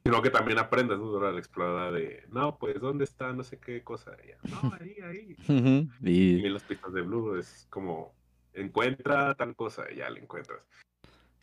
[0.05, 1.21] Sino que también aprendas, ¿no?
[1.21, 3.33] La exploradora de, no, pues, ¿dónde está?
[3.33, 4.13] No sé qué cosa.
[4.25, 5.37] Y ya, no, ahí, ahí.
[5.49, 8.15] Ujú, Y Y en las pistas de Blue es como
[8.55, 10.61] encuentra tal cosa y ya la encuentras.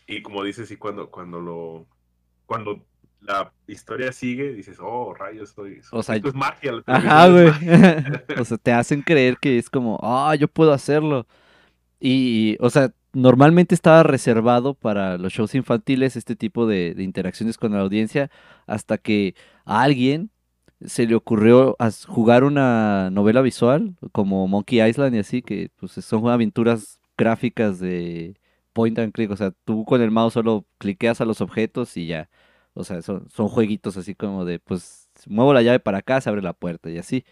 [0.08, 1.88] Y como dices, y cuando, cuando lo
[2.46, 2.86] cuando
[3.22, 5.82] la historia sigue, dices, oh rayos, estoy.
[5.92, 6.74] O sea, esto es magia.
[6.86, 7.48] Ajá, güey.
[7.48, 8.26] es magia".
[8.40, 11.26] o sea, te hacen creer que es como, ah, yo puedo hacerlo.
[12.00, 17.74] Y, o sea, normalmente estaba reservado para los shows infantiles este tipo de, interacciones con
[17.74, 18.30] la audiencia
[18.68, 20.30] hasta que a alguien
[20.86, 21.78] se le ocurrió
[22.08, 28.36] jugar una novela visual como Monkey Island y así, que pues son aventuras gráficas de
[28.74, 29.32] point and click.
[29.32, 32.30] O sea, tú con el mouse solo cliqueas a los objetos y ya.
[32.74, 36.30] O sea, son, son jueguitos así como de, pues, muevo la llave para acá, se
[36.30, 37.26] abre la puerta y así.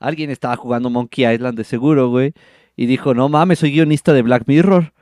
[0.00, 2.34] Alguien estaba jugando Monkey Island de seguro, güey.
[2.82, 4.92] Y dijo, no mames, soy guionista de Black Mirror.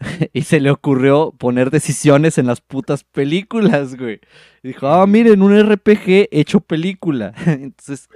[0.32, 4.18] y se le ocurrió poner decisiones en las putas películas, güey.
[4.64, 7.32] Y dijo, ah, miren, un RPG hecho película.
[7.46, 8.08] Entonces,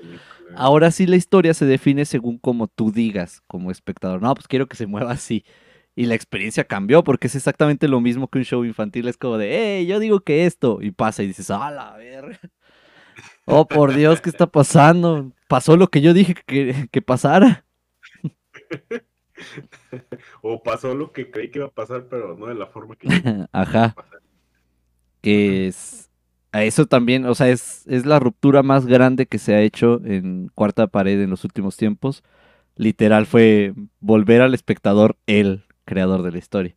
[0.56, 4.20] ahora sí la historia se define según como tú digas como espectador.
[4.20, 5.44] No, pues quiero que se mueva así.
[5.94, 9.06] Y la experiencia cambió porque es exactamente lo mismo que un show infantil.
[9.06, 10.80] Es como de, hey, yo digo que esto.
[10.82, 12.40] Y pasa y dices, ah, la verga.
[13.50, 15.32] Oh, por Dios, ¿qué está pasando?
[15.46, 17.64] Pasó lo que yo dije que, que pasara.
[20.42, 23.08] o pasó lo que creí que iba a pasar, pero no de la forma que.
[23.52, 23.94] Ajá.
[25.20, 26.10] Que es.
[26.50, 30.00] A eso también, o sea, es, es la ruptura más grande que se ha hecho
[30.04, 32.22] en Cuarta Pared en los últimos tiempos.
[32.74, 36.76] Literal fue volver al espectador él creador de la historia.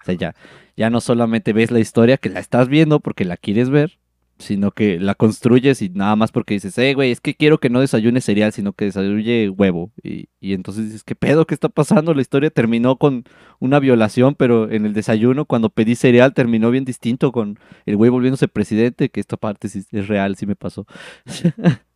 [0.00, 0.34] O sea, ya,
[0.76, 3.98] ya no solamente ves la historia que la estás viendo porque la quieres ver,
[4.40, 7.70] sino que la construyes y nada más porque dices, hey, güey, es que quiero que
[7.70, 9.92] no desayune cereal, sino que desayune huevo.
[10.02, 11.46] Y, y, entonces dices, ¿qué pedo?
[11.46, 12.14] ¿Qué está pasando?
[12.14, 13.24] La historia terminó con
[13.58, 18.10] una violación, pero en el desayuno, cuando pedí cereal, terminó bien distinto con el güey
[18.10, 20.86] volviéndose presidente, que esta parte sí es real, sí me pasó.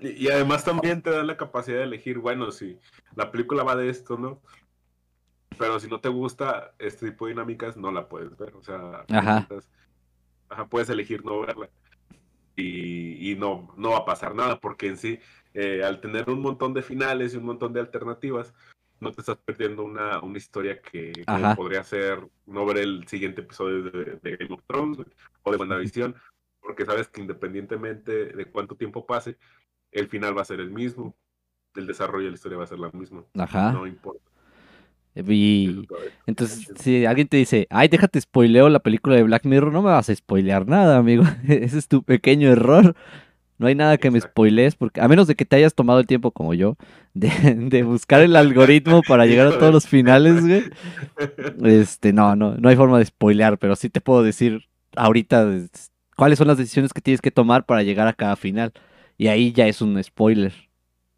[0.00, 2.78] Y, además también te da la capacidad de elegir, bueno, si
[3.16, 4.42] la película va de esto, ¿no?
[5.58, 8.54] Pero si no te gusta este tipo de dinámicas, no la puedes ver.
[8.54, 9.46] O sea, ajá.
[10.68, 11.68] puedes elegir no verla.
[12.56, 15.18] Y, no, no va a pasar nada, porque en sí,
[15.54, 18.54] eh, al tener un montón de finales y un montón de alternativas,
[19.00, 21.12] no te estás perdiendo una, una historia que
[21.56, 24.98] podría ser no ver el siguiente episodio de, Game of Thrones
[25.42, 26.14] o de WandaVision,
[26.60, 29.36] porque sabes que independientemente de cuánto tiempo pase,
[29.90, 31.16] el final va a ser el mismo,
[31.74, 33.24] el desarrollo de la historia va a ser la misma.
[33.34, 33.72] Ajá.
[33.72, 34.33] No importa.
[35.16, 35.86] Y
[36.26, 39.90] entonces, si alguien te dice, ay, déjate spoileo la película de Black Mirror, no me
[39.90, 41.24] vas a spoilear nada, amigo.
[41.48, 42.96] Ese es tu pequeño error.
[43.56, 46.08] No hay nada que me spoilees, porque a menos de que te hayas tomado el
[46.08, 46.76] tiempo como yo,
[47.14, 50.64] de, de buscar el algoritmo para llegar a todos los finales, güey.
[51.62, 55.48] Este, no, no, no hay forma de spoilear, pero sí te puedo decir ahorita
[56.16, 58.72] cuáles son las decisiones que tienes que tomar para llegar a cada final.
[59.16, 60.52] Y ahí ya es un spoiler,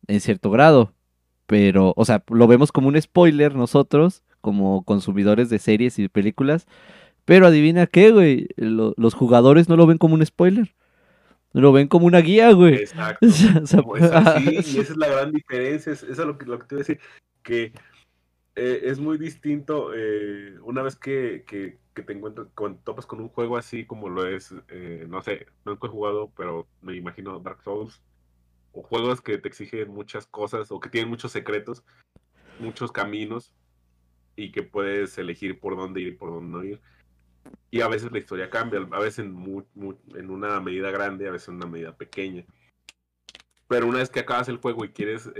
[0.07, 0.93] en cierto grado.
[1.47, 6.67] Pero, o sea, lo vemos como un spoiler nosotros, como consumidores de series y películas.
[7.25, 8.49] Pero adivina qué, güey.
[8.57, 10.75] los jugadores no lo ven como un spoiler.
[11.53, 12.75] Lo ven como una guía, güey.
[12.75, 13.27] Exacto.
[14.51, 15.93] y esa es la gran diferencia.
[15.93, 17.01] Eso es lo que, lo que te voy a decir.
[17.43, 17.73] Que
[18.57, 23.29] eh, es muy distinto eh, una vez que, que, te encuentras, cuando topas con un
[23.29, 27.63] juego así como lo es, eh, no sé, nunca he jugado, pero me imagino Dark
[27.63, 28.03] Souls,
[28.77, 31.83] o juegos que te exigen muchas cosas o que tienen muchos secretos,
[32.59, 33.55] muchos caminos,
[34.37, 36.81] y que puedes elegir por dónde ir y por dónde no ir.
[37.71, 39.65] Y a veces la historia cambia, a veces en,
[40.15, 42.45] en una medida grande, a veces en una medida pequeña.
[43.67, 45.31] Pero una vez que acabas el juego y quieres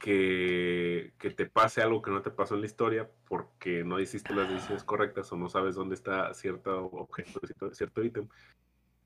[0.00, 4.48] que, te pase algo que no te pasó en la historia porque no hiciste las
[4.48, 7.40] decisiones correctas o no sabes dónde está cierto objeto,
[7.72, 8.28] cierto, ítem,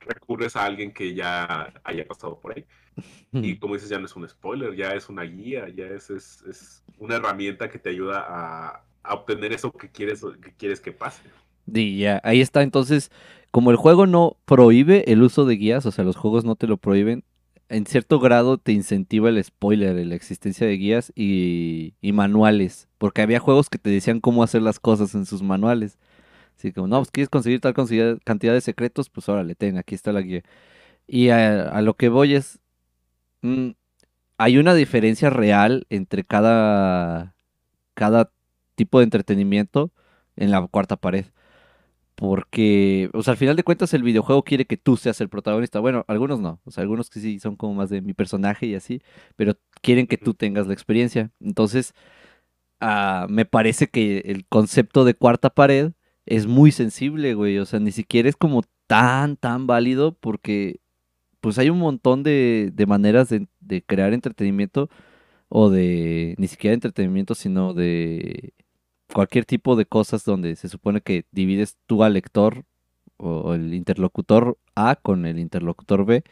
[0.04, 2.64] recurres a alguien que ya haya pasado por ahí.
[3.32, 6.84] Y como dices, ya no es un spoiler, ya es una guía, ya es, es,
[6.98, 11.22] una herramienta que te ayuda a, obtener eso que quieres, que quieres que pase.
[11.66, 12.62] Y ya, ahí está.
[12.62, 13.10] Entonces,
[13.50, 16.66] como el juego no prohíbe el uso de guías, o sea, los juegos no te
[16.66, 17.24] lo prohíben,
[17.68, 23.40] en cierto grado te incentiva el spoiler, la existencia de guías y, manuales, porque había
[23.40, 25.98] juegos que te decían cómo hacer las cosas en sus manuales.
[26.56, 30.12] Así como, no, pues quieres conseguir tal cantidad de secretos, pues órale, ten, aquí está
[30.12, 30.42] la guía.
[31.06, 32.60] Y a, lo que voy es,
[33.42, 33.70] mm,
[34.38, 37.36] hay una diferencia real entre cada,
[37.94, 38.32] cada
[38.76, 39.92] tipo de entretenimiento
[40.36, 41.26] en la cuarta pared.
[42.16, 45.80] Porque, o sea, al final de cuentas el videojuego quiere que tú seas el protagonista.
[45.80, 46.60] Bueno, algunos no.
[46.64, 49.02] O sea, algunos que sí son como más de mi personaje y así.
[49.36, 51.32] Pero quieren que tú tengas la experiencia.
[51.40, 51.94] Entonces,
[52.80, 55.92] ah, me parece que el concepto de cuarta pared
[56.26, 57.58] es muy sensible, güey.
[57.58, 60.80] O sea, ni siquiera es como tan, tan válido porque
[61.40, 64.88] pues hay un montón de, de maneras de, de crear entretenimiento
[65.48, 68.54] o de, ni siquiera entretenimiento, sino de
[69.12, 72.64] cualquier tipo de cosas donde se supone que divides tú al lector
[73.18, 76.24] o el interlocutor A con el interlocutor B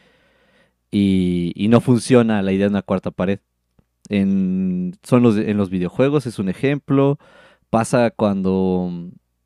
[0.91, 3.39] y, no funciona la idea de una cuarta pared.
[4.09, 7.17] En, son los, en los videojuegos es un ejemplo.
[7.69, 8.91] Pasa cuando,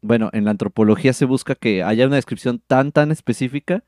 [0.01, 3.83] bueno, en la antropología se busca que haya una descripción tan, tan específica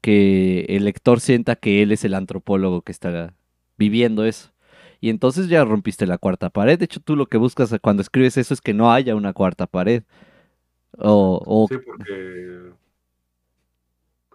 [0.00, 3.34] que el lector sienta que él es el antropólogo que está
[3.76, 4.52] viviendo eso.
[5.00, 6.78] Y entonces ya rompiste la cuarta pared.
[6.78, 9.66] De hecho, tú lo que buscas cuando escribes eso es que no haya una cuarta
[9.66, 10.04] pared.
[10.98, 12.72] O, Sí, porque...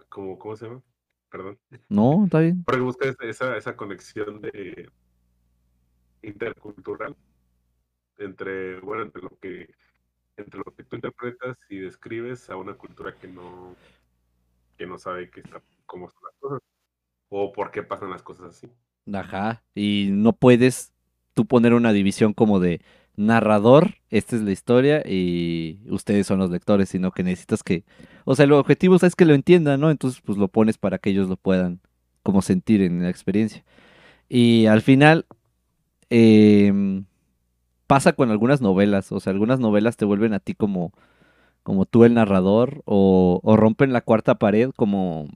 [0.08, 0.82] ¿Cómo, ¿Cómo se llama?
[1.30, 1.58] Perdón.
[1.88, 2.64] No, está bien.
[2.64, 4.90] Porque buscas esa, esa conexión de
[6.22, 7.16] intercultural
[8.18, 9.70] entre, bueno, entre lo que
[10.38, 13.74] entre lo que tú interpretas y describes a una cultura que no
[14.76, 16.60] que no sabe qué está, cómo son las cosas
[17.28, 18.68] o por qué pasan las cosas así.
[19.12, 20.92] Ajá, y no puedes
[21.34, 22.80] tú poner una división como de
[23.16, 27.84] narrador, esta es la historia y ustedes son los lectores, sino que necesitas que,
[28.24, 29.90] o sea, el objetivo es que lo entiendan, ¿no?
[29.90, 31.80] Entonces, pues lo pones para que ellos lo puedan
[32.22, 33.64] como sentir en la experiencia.
[34.28, 35.26] Y al final,
[36.10, 37.02] eh,
[37.88, 40.92] pasa con algunas novelas, o sea, algunas novelas te vuelven a ti como,
[41.64, 45.28] como tú el narrador, o, o rompen la cuarta pared como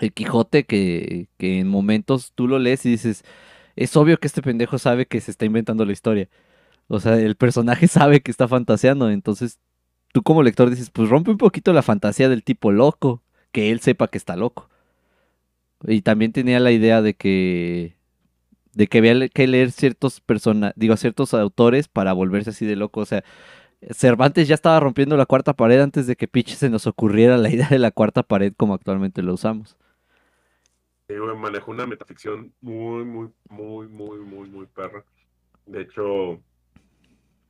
[0.00, 3.24] el Quijote que, que en momentos tú lo lees y dices,
[3.76, 6.28] es obvio que este pendejo sabe que se está inventando la historia.
[6.88, 9.58] O sea, el personaje sabe que está fantaseando, entonces
[10.12, 13.80] tú como lector dices, pues rompe un poquito la fantasía del tipo loco, que él
[13.80, 14.70] sepa que está loco.
[15.86, 17.96] Y también tenía la idea de que
[18.74, 23.00] de que había que leer ciertos personas, digo, ciertos autores para volverse así de loco.
[23.00, 23.24] O sea,
[23.90, 27.50] Cervantes ya estaba rompiendo la cuarta pared antes de que Pitch se nos ocurriera la
[27.50, 29.76] idea de la cuarta pared como actualmente lo usamos.
[31.08, 35.04] Sí, manejó una metaficción muy, muy, muy, muy, muy, muy perra.
[35.66, 36.40] De hecho,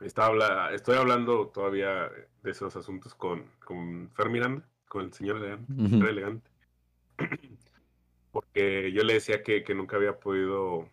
[0.00, 2.10] estoy hablando todavía
[2.42, 6.50] de esos asuntos con, con Fer Miranda, con el señor elegante, elegante.
[8.32, 10.88] Porque yo le decía que, que nunca había podido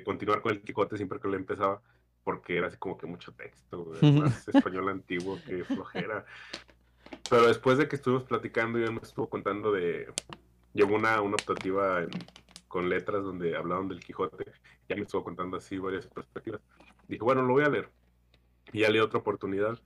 [0.00, 1.82] continuar con el Quijote siempre que lo empezaba,
[2.24, 6.24] porque era así como que mucho texto, más español antiguo que flojera.
[7.28, 10.12] Pero después de que estuvimos platicando y él me estuvo contando de...
[10.72, 12.06] Llevó una, una optativa
[12.68, 14.50] con letras donde hablaban del Quijote,
[14.88, 16.62] ya me estuvo contando así varias perspectivas.
[17.06, 17.90] Dije, bueno, lo voy a leer.
[18.72, 19.78] Y ya leí otra oportunidad.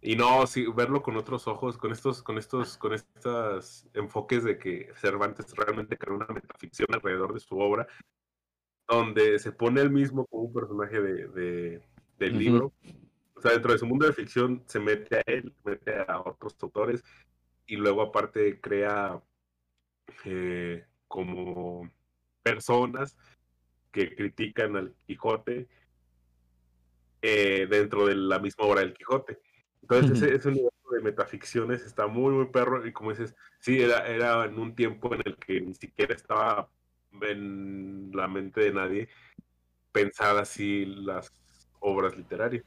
[0.00, 4.56] Y no, sí, verlo con otros ojos, con estos, con estos, con estos enfoques de
[4.56, 7.86] que Cervantes realmente creó una metaficción alrededor de su obra
[8.90, 11.80] donde se pone él mismo como un personaje de,
[12.18, 12.72] del libro.
[13.34, 16.56] O sea, dentro de su mundo de ficción se mete a él, mete a otros
[16.60, 17.02] autores
[17.66, 19.22] y luego aparte crea
[20.24, 21.90] eh, como
[22.42, 23.16] personas
[23.92, 25.68] que critican al Quijote
[27.22, 29.38] eh, dentro de la misma obra del Quijote.
[29.82, 32.86] Entonces, ese, universo de metaficciones está muy, muy perro.
[32.86, 36.68] Y como dices, sí, era, era en un tiempo en el que ni siquiera estaba
[37.22, 39.08] en la mente de nadie
[39.92, 41.32] pensar así las
[41.80, 42.64] obras literarias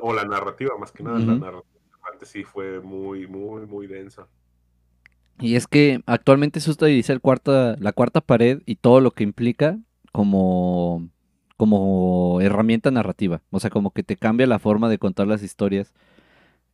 [0.00, 1.74] o la narrativa, más que nada, la narrativa
[2.12, 4.26] antes sí fue muy, muy, muy densa.
[5.40, 9.24] Y es que actualmente eso dice el cuarta, la cuarta pared y todo lo que
[9.24, 9.78] implica
[10.12, 11.08] como,
[11.56, 13.42] como herramienta narrativa.
[13.50, 15.92] O sea, como que te cambia la forma de contar las historias.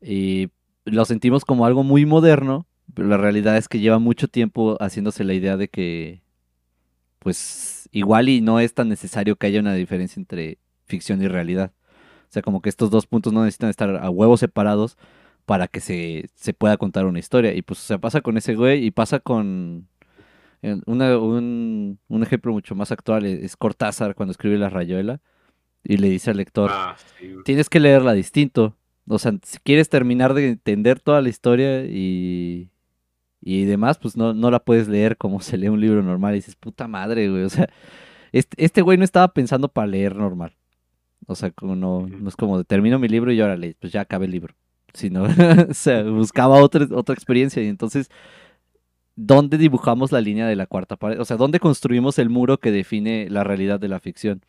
[0.02, 0.50] Y
[0.84, 5.24] lo sentimos como algo muy moderno, pero la realidad es que lleva mucho tiempo haciéndose
[5.24, 6.22] la idea de que
[7.20, 11.72] pues igual y no es tan necesario que haya una diferencia entre ficción y realidad.
[12.28, 14.98] O sea, como que estos dos puntos no necesitan estar a huevos separados
[15.46, 17.54] para que se, pueda contar una historia.
[17.54, 19.88] Y pues, o sea, pasa con ese güey y pasa con...
[20.62, 25.20] un, ejemplo mucho más actual es Cortázar cuando escribe La Rayuela
[25.82, 26.96] y le dice al lector, ah,
[27.44, 28.76] tienes que leerla distinto.
[29.08, 32.70] O sea, si quieres terminar de entender toda la historia y,
[33.40, 36.34] y demás, pues no, no la puedes leer como se lee un libro normal.
[36.34, 37.44] Y dices, puta madre, güey.
[37.44, 37.68] O sea,
[38.32, 40.56] este, este güey no estaba pensando para leer normal.
[41.26, 44.02] O sea, como no, no es como termino mi libro y ahora leí, pues ya
[44.02, 44.54] acabé el libro.
[44.92, 45.24] Sino,
[45.70, 47.62] o sea, buscaba otra, otra experiencia.
[47.62, 48.10] Y entonces,
[49.16, 51.20] ¿dónde dibujamos la línea de la cuarta pared?
[51.20, 54.42] O sea, ¿dónde construimos el muro que define la realidad de la ficción?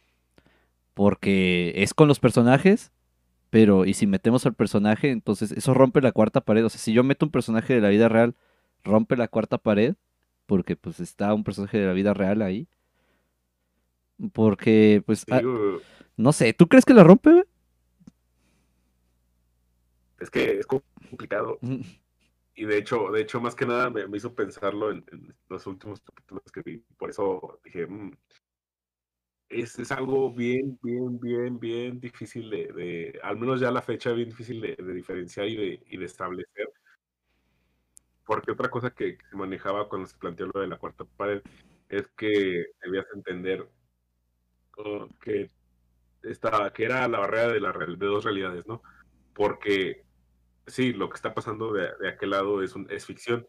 [0.93, 2.91] Porque es con los personajes,
[3.49, 6.65] pero y si metemos al personaje, entonces eso rompe la cuarta pared.
[6.65, 8.35] O sea, si yo meto un personaje de la vida real
[8.83, 9.95] rompe la cuarta pared,
[10.45, 12.67] porque pues está un personaje de la vida real ahí.
[14.33, 15.41] Porque, pues, ah,
[16.15, 17.43] no sé, ¿tú crees que la rompe?
[20.19, 21.59] Es que es complicado.
[22.53, 25.05] Y de hecho, de hecho, más que nada me, hizo pensarlo en,
[25.49, 26.77] los últimos capítulos que vi.
[26.97, 28.11] Por eso dije, mm,
[29.49, 34.61] es, algo bien, bien, bien, bien difícil de, al menos ya la fecha, bien difícil
[34.61, 36.67] de, diferenciar y de, y de establecer
[38.31, 41.41] porque otra cosa que, se manejaba cuando se planteó lo de la cuarta pared
[41.89, 43.67] es que debías entender
[45.19, 45.51] que,
[46.23, 48.81] esta, que era la barrera de, la, de dos realidades, ¿no?
[49.33, 50.05] Porque
[50.65, 53.45] sí, lo que está pasando de, aquel lado es, un, es ficción,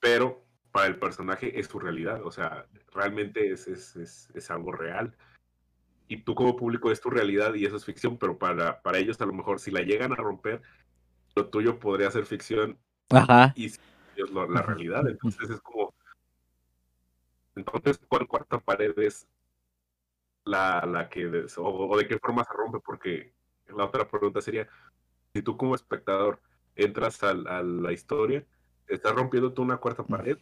[0.00, 4.72] pero para el personaje es su realidad, o sea, realmente es, es, es, es algo
[4.72, 5.16] real.
[6.08, 9.20] y tú como público es tu realidad y eso es ficción, pero para, para ellos
[9.20, 10.60] a lo mejor si la llegan a romper,
[11.36, 12.80] lo tuyo podría ser ficción
[13.10, 13.52] Ajá.
[13.54, 13.78] y si
[14.24, 15.06] es lo- la realidad.
[15.08, 15.94] Entonces es como,
[17.56, 19.26] entonces, ¿cuál cuarta pared es
[20.44, 22.80] la, la que, des- o, o de qué forma se rompe?
[22.80, 23.32] Porque
[23.68, 24.68] la otra pregunta sería,
[25.32, 26.40] si tú como espectador
[26.74, 28.44] entras al- a, la historia,
[28.88, 30.38] ¿estás rompiendo tú una cuarta pared?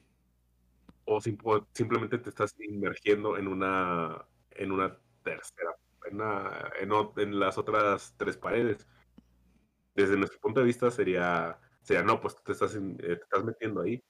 [1.04, 5.74] ¿O sim- o simplemente te estás inmergiendo en una, en una tercera,
[6.06, 8.86] en, una- en en las otras tres paredes?
[9.94, 13.82] Desde nuestro punto de vista sería, sería no, pues te estás, eh, te estás metiendo
[13.82, 14.02] ahí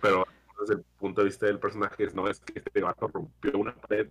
[0.00, 0.24] pero
[0.60, 4.08] desde el punto de vista del personaje no es que este vato rompió una pared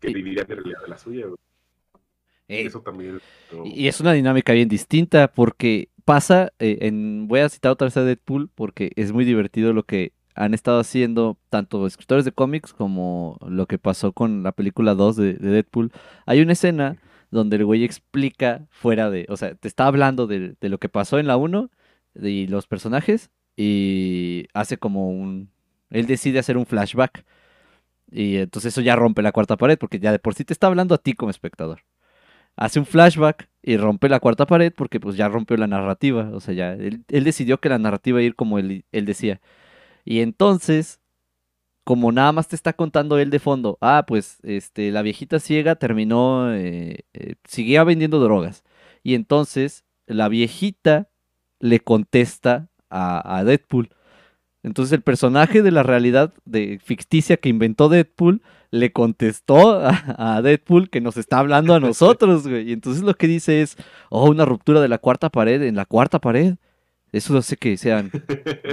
[0.00, 1.26] que dividía mi realidad de la suya.
[2.48, 3.18] Eh, Eso también
[3.52, 7.86] no, Y es una dinámica bien distinta porque pasa, eh, en, voy a citar otra
[7.86, 12.32] vez a Deadpool porque es muy divertido lo que han estado haciendo tanto escritores de
[12.32, 15.90] cómics como lo que pasó con la película 2 de, de Deadpool.
[16.26, 16.98] Hay una escena
[17.30, 20.88] donde el güey explica fuera de, o sea, te está hablando de, de lo que
[20.88, 21.70] pasó en la 1
[22.22, 25.50] y los personajes y hace como un,
[25.90, 27.24] él decide hacer un flashback
[28.10, 30.68] y entonces eso ya rompe la cuarta pared porque ya de por sí te está
[30.68, 31.82] hablando a ti como espectador
[32.56, 36.30] hace un flashback y rompe la cuarta pared porque pues ya rompió la narrativa.
[36.32, 39.06] O sea, ya él, él decidió que la narrativa iba a ir como él, él
[39.06, 39.40] decía.
[40.04, 41.00] Y entonces,
[41.84, 45.76] como nada más te está contando él de fondo, ah, pues este, la viejita ciega
[45.76, 48.64] terminó, eh, eh, seguía vendiendo drogas.
[49.02, 51.10] Y entonces la viejita
[51.60, 53.90] le contesta a, Deadpool.
[54.62, 60.42] Entonces el personaje de la realidad de ficticia que inventó Deadpool le contestó a, a
[60.42, 62.70] Deadpool que nos está hablando a nosotros, güey.
[62.70, 63.76] Y entonces lo que dice es,
[64.10, 66.56] oh, una ruptura de la cuarta pared en la cuarta pared.
[67.12, 68.10] Eso hace que sean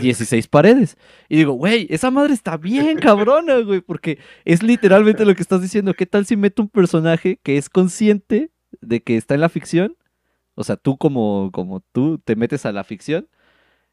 [0.02, 0.98] 16 paredes.
[1.30, 5.62] Y digo, güey, esa madre está bien cabrona, güey, porque es literalmente lo que estás
[5.62, 5.94] diciendo.
[5.94, 9.96] ¿Qué tal si meto un personaje que es consciente de que está en la ficción?
[10.56, 13.28] O sea, tú como, como tú te metes a la ficción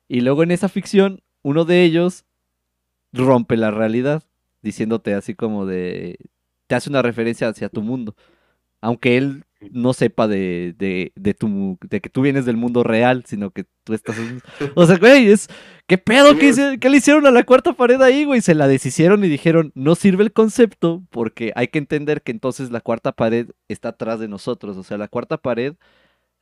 [0.09, 2.25] y luego en esa ficción uno de ellos
[3.13, 4.23] rompe la realidad
[4.63, 6.19] diciéndote así como de...
[6.67, 8.15] te hace una referencia hacia tu mundo.
[8.83, 13.25] Aunque él no sepa de, de, de, tu, de que tú vienes del mundo real,
[13.27, 14.19] sino que tú estás...
[14.19, 14.41] en-
[14.75, 15.49] O sea, güey, es...
[15.87, 16.39] ¿Qué pedo?
[16.39, 18.41] ¿Qué, hice- qué le hicieron a la cuarta pared ahí, güey?
[18.41, 22.71] Se la deshicieron y dijeron, no sirve el concepto porque hay que entender que entonces
[22.71, 24.77] la cuarta pared está atrás de nosotros.
[24.79, 25.75] O sea, la cuarta pared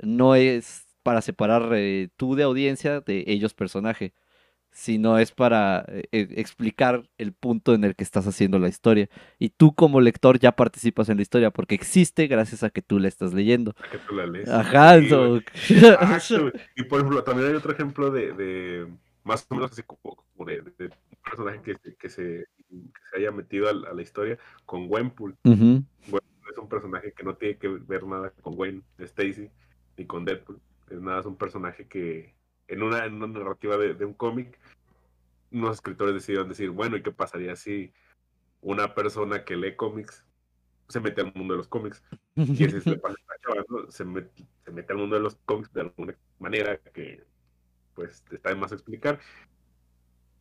[0.02, 4.12] no es para separar eh, tú de audiencia de ellos personaje,
[4.72, 9.08] sino es para eh, eh, explicar el punto en el que estás haciendo la historia.
[9.38, 12.98] Y tú como lector ya participas en la historia porque existe gracias a que tú
[13.00, 13.74] la estás leyendo.
[13.74, 14.48] para que tú la lees.
[14.50, 15.08] Ajá, Sí,
[16.20, 16.52] so-.
[16.76, 18.88] Y por ejemplo, también hay otro ejemplo de, de
[19.24, 20.92] más o menos así como, de, de un
[21.24, 22.22] personaje que, se- que, se,
[22.68, 25.36] que se haya metido a, la- a la historia con Gwenpool.
[25.44, 25.82] Ujú,
[26.50, 29.50] Es un personaje que no tiene que ver nada con Gwen Stacy
[29.98, 30.60] ni con Deadpool.
[30.88, 32.34] Es nada, es un personaje que
[32.68, 34.58] en una, en una narrativa de, un cómic,
[35.50, 37.92] unos escritores decidieron decir, bueno, ¿y qué pasaría si
[38.60, 40.24] una persona que lee cómics
[40.88, 42.02] se mete al mundo de los cómics?
[42.36, 43.90] Y es le pasa a.
[43.90, 44.04] Se
[44.64, 47.24] se mete al mundo de los cómics de alguna manera que
[47.94, 49.18] pues está de más explicar.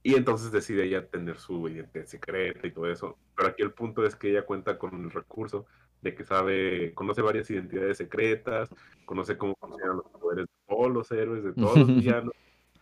[0.04, 3.18] Y entonces decide ella tener su identidad secreta y todo eso.
[3.36, 5.66] Pero aquí el punto es que ella cuenta con el recurso
[6.02, 8.70] de que sabe, conoce varias identidades secretas,
[9.06, 12.34] conoce cómo funcionan los poderes de todos los héroes, de todos los villanos,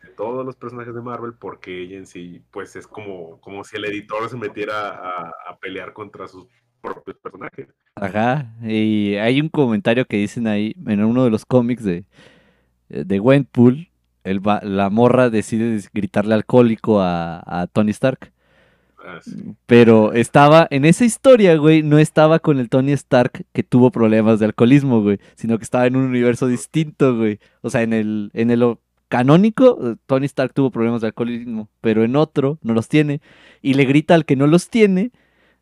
[0.04, 3.78] de todos los personajes de Marvel, porque ella en sí, pues es como, como si
[3.78, 6.48] el editor se metiera a, a pelear contra sus
[6.82, 7.68] propios personajes.
[7.96, 12.06] Ajá, y hay un comentario que dicen ahí en uno de los cómics de,
[12.90, 13.90] de Gwenpool,
[14.24, 18.34] el la morra decide gritarle alcohólico a, a Tony Stark.
[19.66, 24.40] Pero estaba, en esa historia, güey, no estaba con el Tony Stark que tuvo problemas
[24.40, 27.40] de alcoholismo, güey, sino que estaba en un universo distinto, güey.
[27.62, 28.78] O sea, en el, en el
[29.08, 33.22] canónico, eh, Tony Stark tuvo problemas de alcoholismo, pero en otro no los tiene.
[33.62, 35.12] Y le grita al que no los tiene,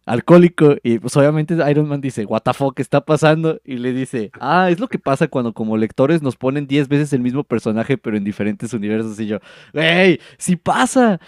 [0.05, 3.59] alcohólico, y pues obviamente Iron Man dice, what the fuck, ¿qué está pasando?
[3.63, 7.13] Y le dice, ah, es lo que pasa cuando como lectores nos ponen 10 veces
[7.13, 9.19] el mismo personaje, pero en diferentes universos.
[9.19, 9.39] Y yo,
[9.73, 10.19] ¡Ey!
[10.37, 11.19] ¡Sí pasa!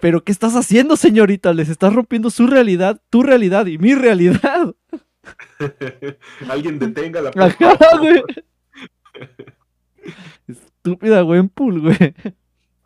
[0.00, 1.52] ¿Pero qué estás haciendo, señorita?
[1.52, 4.74] Les estás rompiendo su realidad, tu realidad y mi realidad.
[6.48, 8.22] Alguien detenga la Ajá, güey.
[10.48, 12.14] Estúpida Gwenpool, güey.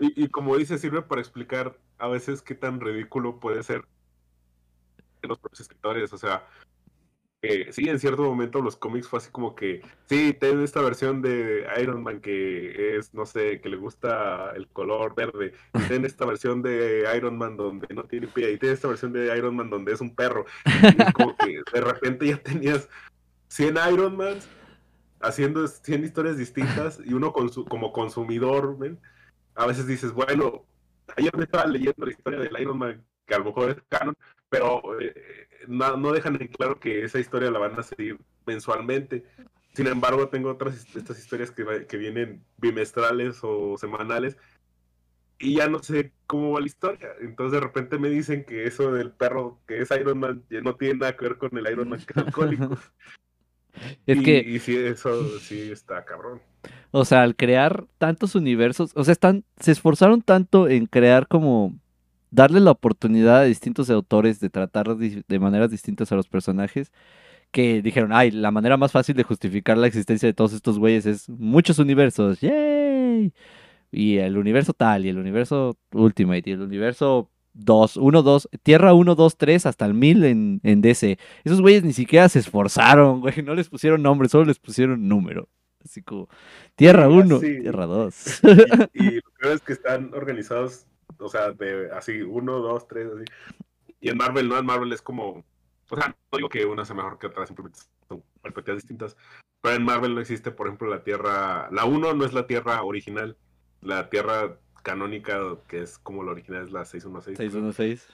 [0.00, 3.84] Y, y como dice, sirve para explicar a veces qué tan ridículo puede ser
[5.28, 6.12] los propios escritores.
[6.12, 6.46] O sea,
[7.70, 11.66] sí, en cierto momento los cómics fue así como que, sí, ten esta versión de
[11.80, 15.52] Iron Man que es, no sé, que le gusta el color verde.
[15.88, 18.52] Ten esta versión de Iron Man donde no tiene pie.
[18.52, 20.46] Y ten esta versión de Iron Man donde es un perro.
[21.14, 22.88] Como que de repente ya tenías
[23.48, 24.38] 100 Iron Man
[25.20, 28.76] haciendo 100 historias distintas y uno como consumidor,
[29.54, 30.64] a veces dices, bueno,
[31.16, 34.16] ayer me estaba leyendo la historia del Iron Man, que a lo mejor es canon,
[34.48, 35.14] pero eh,
[35.66, 39.24] no, no, dejan en claro que esa historia la van a seguir mensualmente.
[39.74, 44.36] Sin embargo, tengo otras estas historias que, que vienen bimestrales o semanales
[45.38, 47.10] y ya no sé cómo va la historia.
[47.20, 51.00] Entonces de repente me dicen que eso del perro que es Iron Man no tiene
[51.00, 52.76] nada que ver con el Iron Man que es alcohólico.
[54.06, 54.38] es que...
[54.38, 56.40] Y sí, eso sí está cabrón.
[56.90, 61.74] O sea, al crear tantos universos, o sea, están, se esforzaron tanto en crear como
[62.30, 66.92] darle la oportunidad a distintos autores de tratar de maneras distintas a los personajes
[67.50, 71.06] que dijeron, ay, la manera más fácil de justificar la existencia de todos estos güeyes
[71.06, 73.32] es muchos universos, ¡yay!
[73.90, 78.92] Y el universo tal, y el universo Ultimate, y el universo 2, 1, 2, Tierra
[78.92, 81.18] 1, 2, 3, hasta el 1000 en, en DC.
[81.44, 85.48] Esos güeyes ni siquiera se esforzaron, güey, no les pusieron nombre, solo les pusieron número.
[85.82, 86.28] Así como,
[86.76, 88.40] Tierra 1, Tierra 2.
[88.92, 90.86] Y, y, lo que es que están organizados,
[91.18, 93.24] o sea, de así, 1, 2, 3, así.
[94.00, 94.58] Y en Marvel, ¿no?
[94.58, 95.44] En Marvel es como,
[95.90, 99.16] o sea, no digo que una sea mejor que otra, simplemente son perspectivas distintas.
[99.60, 102.82] Pero en Marvel no existe, por ejemplo, la Tierra, la 1 no es la Tierra
[102.82, 103.36] original,
[103.80, 107.38] la Tierra canónica, que es como la original, es la 616.
[107.38, 108.08] 616.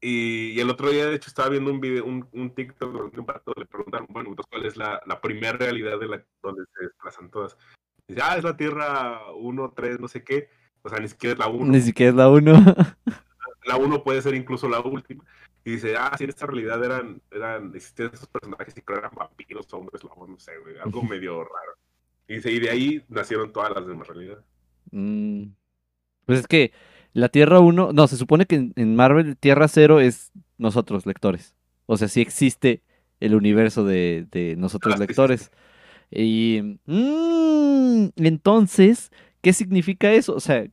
[0.00, 3.18] Y, y, el otro día, de hecho, estaba viendo un video, un, un TikTok donde
[3.18, 6.84] un pato le preguntaron, bueno, ¿cuál es la, la primera realidad de la donde se
[6.84, 7.56] desplazan todas?
[8.06, 10.48] dice, ah, es la Tierra 1, 3, no sé qué.
[10.82, 11.72] O sea, ni siquiera es la 1.
[11.72, 12.52] Ni siquiera es la 1.
[13.66, 15.24] la 1 puede ser incluso la última.
[15.64, 19.10] Y dice, ah, sí, en esta realidad eran, eran, existían esos personajes y creo eran
[19.14, 21.76] vampiros, hombres, lobos, no sé, güey, algo medio raro.
[22.26, 24.44] Y dice, y de ahí nacieron todas las demás realidades.
[24.90, 25.44] Mm.
[26.26, 26.72] Pues es que
[27.12, 31.54] la Tierra 1, no, se supone que en, Marvel Tierra 0 es nosotros, lectores.
[31.86, 32.82] O sea, sí existe
[33.20, 35.50] el universo de, de nosotros, ah, lectores.
[36.10, 39.10] Y mm, entonces,
[39.40, 40.34] ¿qué significa eso?
[40.34, 40.66] O sea,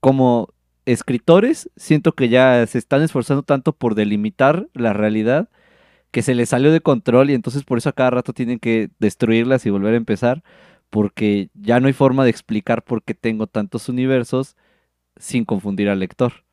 [0.00, 0.52] como
[0.86, 5.48] escritores, siento que ya se están esforzando tanto por delimitar la realidad
[6.10, 8.90] que se les salió de control y entonces por eso a cada rato tienen que
[8.98, 10.42] destruirlas y volver a empezar
[10.90, 14.56] porque ya no hay forma de explicar por qué tengo tantos universos
[15.16, 16.44] sin confundir al lector.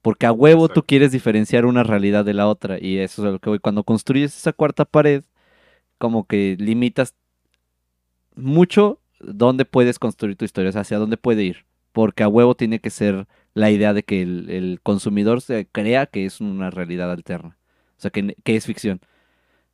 [0.00, 3.32] Porque a huevo tú quieres diferenciar una realidad de la otra y eso es a
[3.32, 3.58] lo que voy.
[3.58, 5.24] Cuando construyes esa cuarta pared,
[5.98, 7.14] como que limitas
[8.36, 11.66] mucho dónde puedes construir tu historia, hacia dónde puede ir.
[11.92, 16.26] Porque a huevo tiene que ser la idea de que el, consumidor se crea que
[16.26, 17.56] es una realidad alterna.
[17.98, 19.00] O sea, que, es ficción.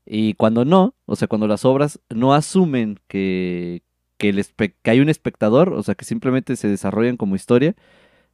[0.07, 3.83] Y cuando no, o sea, cuando las obras no asumen que,
[4.19, 4.45] que,
[4.85, 7.75] hay un espectador, o sea, que simplemente se desarrollan como historia,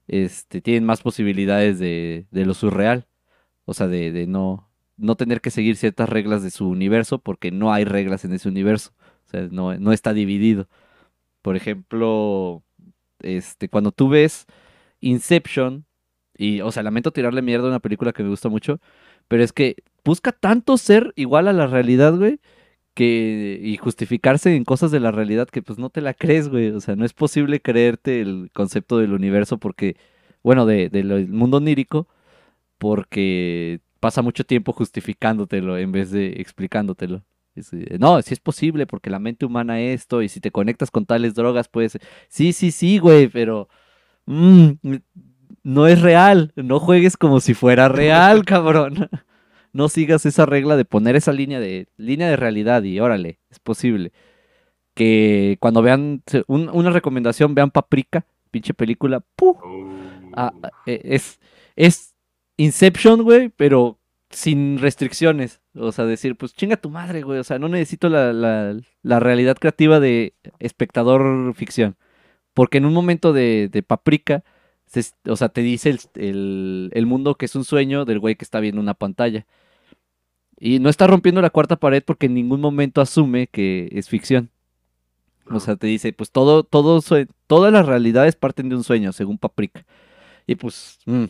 [0.09, 3.07] este, tienen más posibilidades de, lo surreal.
[3.65, 7.73] O sea, de, no, no tener que seguir ciertas reglas de su universo porque no
[7.73, 8.93] hay reglas en ese universo.
[9.27, 10.69] O sea, no está dividido.
[11.49, 12.63] Por ejemplo,
[13.21, 14.45] este, cuando tú ves
[15.01, 15.87] Inception,
[16.37, 18.81] y, o sea, lamento tirarle mierda a una película que me gusta mucho,
[19.29, 22.39] pero es que busca tanto ser igual a la realidad, güey,
[22.93, 26.69] que y justificarse en cosas de la realidad que pues no te la crees, güey.
[26.69, 29.97] O sea, no es posible creerte el concepto del universo porque,
[30.43, 32.09] bueno, del de, mundo onírico,
[32.79, 37.25] porque pasa mucho tiempo justificándotelo en vez de explicándotelo.
[37.99, 41.35] No, sí es posible porque la mente humana esto y si te conectas con tales
[41.35, 41.99] drogas puedes...
[42.29, 43.69] Sí, sí, sí, güey, pero...
[44.27, 44.73] Mm,
[45.63, 46.53] no es real.
[46.57, 49.09] No juegues como si fuera real, cabrón
[49.73, 53.59] no sigas esa regla de poner esa línea de línea de realidad y órale, es
[53.59, 54.13] posible.
[54.95, 59.25] Que cuando vean una recomendación, vean Paprika, pinche película,
[60.35, 60.69] ah, oh.
[60.87, 61.39] e, es,
[61.77, 62.15] es
[62.57, 64.01] Inception, güey, pero
[64.31, 65.61] sin restricciones.
[65.79, 67.39] O sea, decir, pues chinga tu madre, güey.
[67.39, 71.97] O sea, no necesito la, la, realidad creativa de espectador ficción.
[72.55, 74.45] Porque en un momento de, de Paprika,
[75.27, 78.61] o sea, te dice el, el, mundo que es un sueño del güey que está
[78.61, 79.47] viendo una pantalla.
[80.59, 84.51] Y no está rompiendo la cuarta pared porque en ningún momento asume que es ficción.
[85.51, 87.01] O sea, te dice, pues todo, todo,
[87.47, 89.85] todas las realidades parten de un sueño, según Paprika.
[90.49, 91.27] Y pues, mm,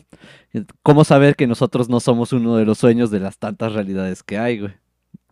[0.81, 4.37] ¿cómo saber que nosotros no somos uno de los sueños de las tantas realidades que
[4.37, 4.73] hay, güey?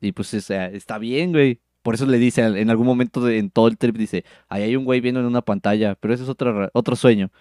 [0.02, 1.62] Y pues, está bien, güey.
[1.84, 4.84] Por eso le dice, en algún momento en todo el trip, dice, ahí hay un
[4.84, 7.32] güey viendo en una pantalla, pero ese es otro, otro sueño.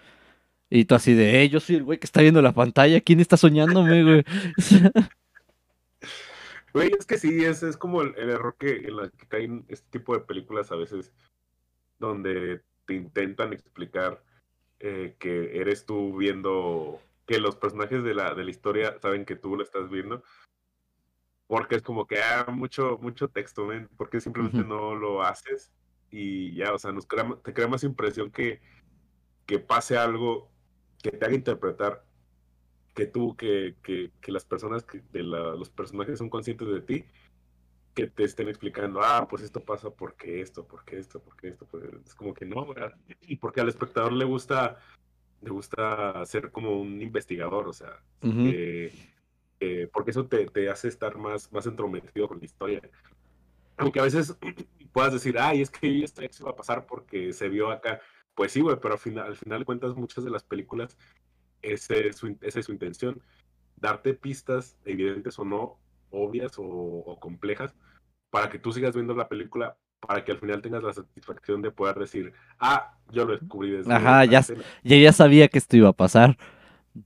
[0.69, 3.19] Y tú así de, eh, yo soy el güey que está viendo la pantalla, ¿quién
[3.19, 4.23] está soñándome, güey?
[6.73, 9.89] Güey, es que sí, es, es como el, error que, en la que caen este
[9.89, 11.11] tipo de películas a veces,
[11.97, 14.21] donde te intentan explicar
[14.79, 19.35] eh, que eres tú viendo, que los personajes de la, de la historia saben que
[19.35, 20.23] tú lo estás viendo.
[21.47, 23.89] porque es como que hay mucho, mucho texto, ¿ven?
[23.97, 25.71] porque simplemente no lo haces
[26.09, 28.61] y ya, o sea, nos te crea más impresión que,
[29.45, 30.49] que pase algo
[31.01, 32.03] que te haga interpretar
[32.93, 37.05] que tú, que, que, que las personas, que de los personajes son conscientes de ti,
[37.97, 41.83] que te estén explicando, ah, pues esto pasa porque esto, porque esto, porque esto, pues
[42.05, 42.67] es como que no,
[43.21, 44.77] y porque al espectador le gusta,
[45.41, 51.51] le gusta ser como un investigador, o sea, porque eso te, te, hace estar más,
[51.51, 52.81] más entrometido con la historia.
[53.77, 54.37] Aunque a veces
[54.93, 57.99] puedas decir, ay, es que esto se va a pasar porque se vio acá.
[58.35, 60.95] Pues sí, güey, pero al final, al final de cuentas muchas de las películas
[61.61, 62.27] esa es su,
[62.71, 63.21] intención,
[63.75, 65.79] darte pistas, evidentes o no,
[66.11, 67.75] obvias o, complejas,
[68.37, 71.71] para que tú sigas viendo la película, para que al final tengas la satisfacción de
[71.71, 74.45] poder decir, ah, yo lo descubrí desde Ajá, ya,
[74.83, 76.37] ya, sabía que esto iba a pasar.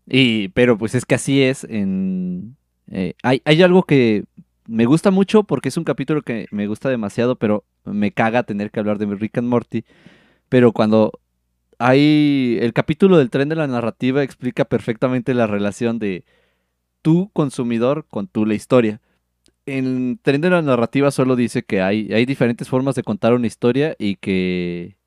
[0.07, 2.57] Y, pero pues es que así es en...
[2.87, 4.25] Eh, hay, hay algo que
[4.67, 8.69] me gusta mucho porque es un capítulo que me gusta demasiado, pero me caga tener
[8.69, 9.85] que hablar de Rick and Morty.
[10.49, 11.13] Pero cuando
[11.79, 16.25] hay el capítulo del tren de la narrativa explica perfectamente la relación de
[17.01, 18.99] tu consumidor con tu la historia.
[19.65, 23.47] En tren de la narrativa solo dice que hay, hay diferentes formas de contar una
[23.47, 24.97] historia y que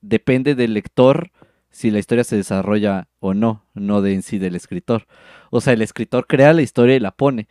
[0.00, 1.32] depende del lector
[1.70, 5.06] si la historia se desarrolla o no, no de en sí del escritor.
[5.50, 7.48] O sea, el escritor crea la historia y la pone,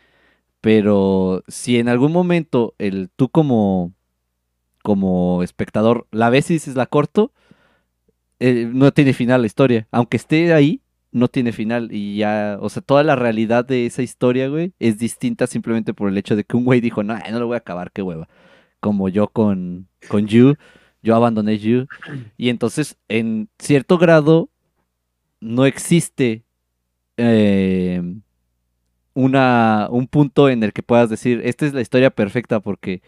[0.61, 3.93] pero si en algún momento el tú como
[4.81, 7.33] como espectador la ves y dices la corto,
[8.39, 9.87] eh, no tiene final la historia.
[9.91, 10.81] Aunque esté ahí,
[11.15, 11.89] no tiene final.
[11.91, 16.09] Y ya, o sea, toda la realidad de esa historia, güey, es distinta simplemente por
[16.09, 18.27] el hecho de que un güey dijo, no, no lo voy a acabar, qué hueva.
[18.81, 20.55] Como yo con, con You,
[21.01, 21.87] yo abandoné You.
[22.37, 24.49] Y entonces, en cierto grado,
[25.39, 26.43] no existe
[27.17, 28.01] eh,
[29.13, 33.01] una, un punto en el que puedas decir, esta es la historia perfecta porque,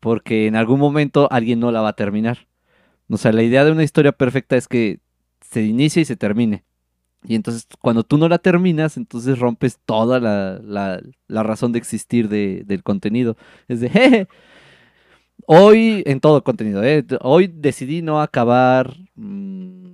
[0.00, 2.46] porque en algún momento alguien no la va a terminar.
[3.08, 5.00] O sea, la idea de una historia perfecta es que
[5.40, 6.64] se inicie y se termine.
[7.26, 12.82] Y entonces cuando tú no la terminas, entonces rompes toda la, razón de existir del
[12.82, 13.36] contenido.
[13.68, 14.28] Es de, jeje,
[15.46, 17.04] hoy en todo contenido, ¿eh?
[17.20, 19.92] hoy decidí no acabar, mm,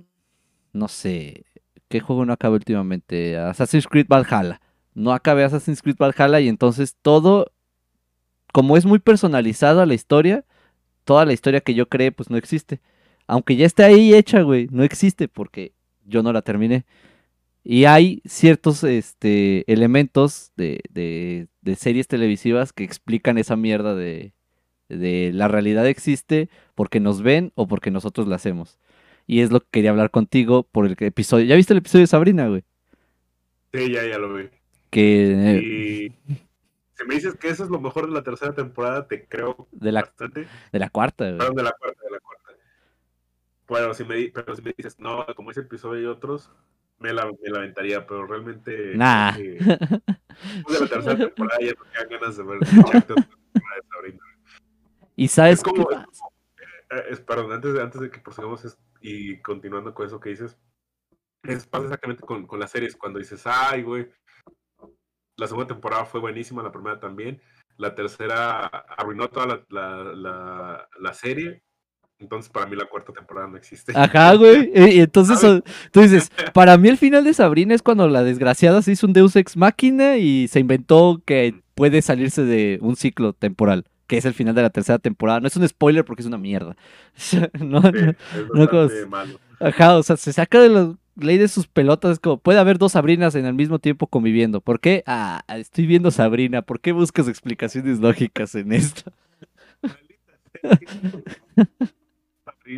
[0.73, 1.45] no sé,
[1.87, 3.37] ¿qué juego no acabé últimamente?
[3.37, 4.61] Assassin's Creed Valhalla.
[4.93, 7.51] No acabé Assassin's Creed Valhalla y entonces todo,
[8.53, 10.43] como es muy personalizada la historia,
[11.05, 12.81] toda la historia que yo creé pues no existe
[13.31, 15.73] aunque ya esté ahí hecha, güey, no existe porque
[16.05, 16.85] yo no la terminé.
[17.63, 24.33] Y hay ciertos este, elementos de, de, series televisivas que explican esa mierda de,
[24.89, 28.79] de la realidad existe porque nos ven o porque nosotros la hacemos.
[29.27, 31.45] Y es lo que quería hablar contigo por el episodio.
[31.45, 32.63] ¿Ya viste el episodio de Sabrina, güey?
[33.73, 34.49] Sí, ya, ya lo vi.
[34.89, 35.61] Que...
[35.63, 36.35] Y
[36.97, 39.91] si me dices que eso es lo mejor de la tercera temporada, te creo de
[39.91, 40.47] la, bastante.
[40.71, 41.37] De la cuarta, güey.
[41.37, 42.41] Perdón, de la cuarta, de la cuarta.
[43.67, 46.51] Bueno, si me, pero si me dices, no, como ese episodio y otros,
[47.01, 48.95] me la, me aventaría, pero realmente.
[48.95, 49.31] Nah.
[49.37, 52.59] de la tercera temporada ya no quedan ganas de ver
[54.03, 54.19] de
[55.15, 60.05] Y sabes es como, eh, perdón, antes de, antes de que prosigamos y continuando con
[60.05, 60.57] eso que dices,
[61.43, 64.09] es, pasa exactamente con, con las series, cuando dices, ay, güey,
[65.37, 67.41] la segunda temporada fue buenísima, la primera también,
[67.77, 71.63] la tercera arruinó toda la, la, la, la serie
[72.21, 73.91] entonces, para mí la cuarta temporada no existe.
[73.95, 74.71] Ajá, güey.
[74.91, 75.39] Y entonces,
[75.91, 79.13] tú dices, para mí el final de Sabrina es cuando la desgraciada se hizo un
[79.13, 84.25] Deus Ex Máquina y se inventó que puede salirse de un ciclo temporal, que es
[84.25, 85.39] el final de la tercera temporada.
[85.39, 86.75] No es un spoiler porque es una mierda.
[87.59, 89.39] no, es malo.
[89.59, 92.13] Ajá, o sea, se saca de la ley de sus pelotas.
[92.13, 94.61] Es como, puede haber dos Sabrinas en el mismo tiempo conviviendo.
[94.61, 95.03] ¿Por qué?
[95.07, 96.61] Ah, estoy viendo Sabrina.
[96.61, 99.11] ¿Por qué buscas explicaciones lógicas en esto?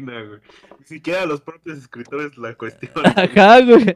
[0.02, 3.14] Ni siquiera los propios escritores la cuestionan.
[3.18, 3.96] Ajá, güey.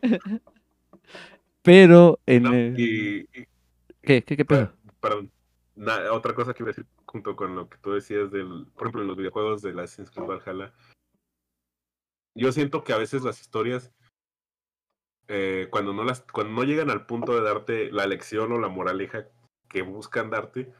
[1.61, 2.75] Pero en.
[2.75, 4.23] ¿Qué?
[4.23, 4.73] ¿Qué, qué pedo?
[5.01, 5.31] Perdón.
[6.11, 9.01] otra cosa que iba a decir junto con lo que tú decías del, por ejemplo,
[9.01, 10.73] en los videojuegos de la Assassin's Creed Valhalla.
[12.35, 13.91] Yo siento que a veces las historias,
[15.27, 18.67] eh, cuando no las, cuando no llegan al punto de darte la lección o la
[18.67, 19.27] moraleja
[19.67, 20.71] que buscan darte,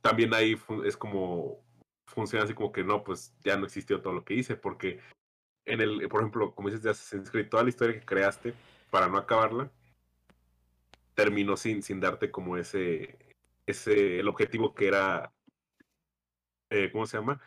[0.00, 1.64] también ahí es como
[2.08, 5.00] funciona así como que no, pues ya no existió todo lo que hice, porque
[5.64, 8.54] en el, por ejemplo, como dices de Assassin's Creed, toda la historia que creaste
[8.90, 9.70] para no acabarla,
[11.14, 13.18] terminó sin, sin darte como ese,
[13.66, 15.32] ese, el objetivo que era,
[16.70, 17.40] eh, ¿cómo se llama?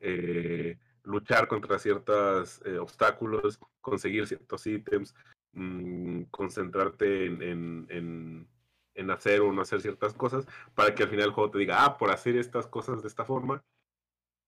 [0.00, 5.14] Eh, luchar contra ciertos eh, obstáculos, conseguir ciertos ítems,
[5.52, 8.48] mm, concentrarte en, en,
[8.94, 11.84] en hacer o no hacer ciertas cosas para que al final el juego te diga,
[11.84, 13.62] ah, por hacer estas cosas de esta forma,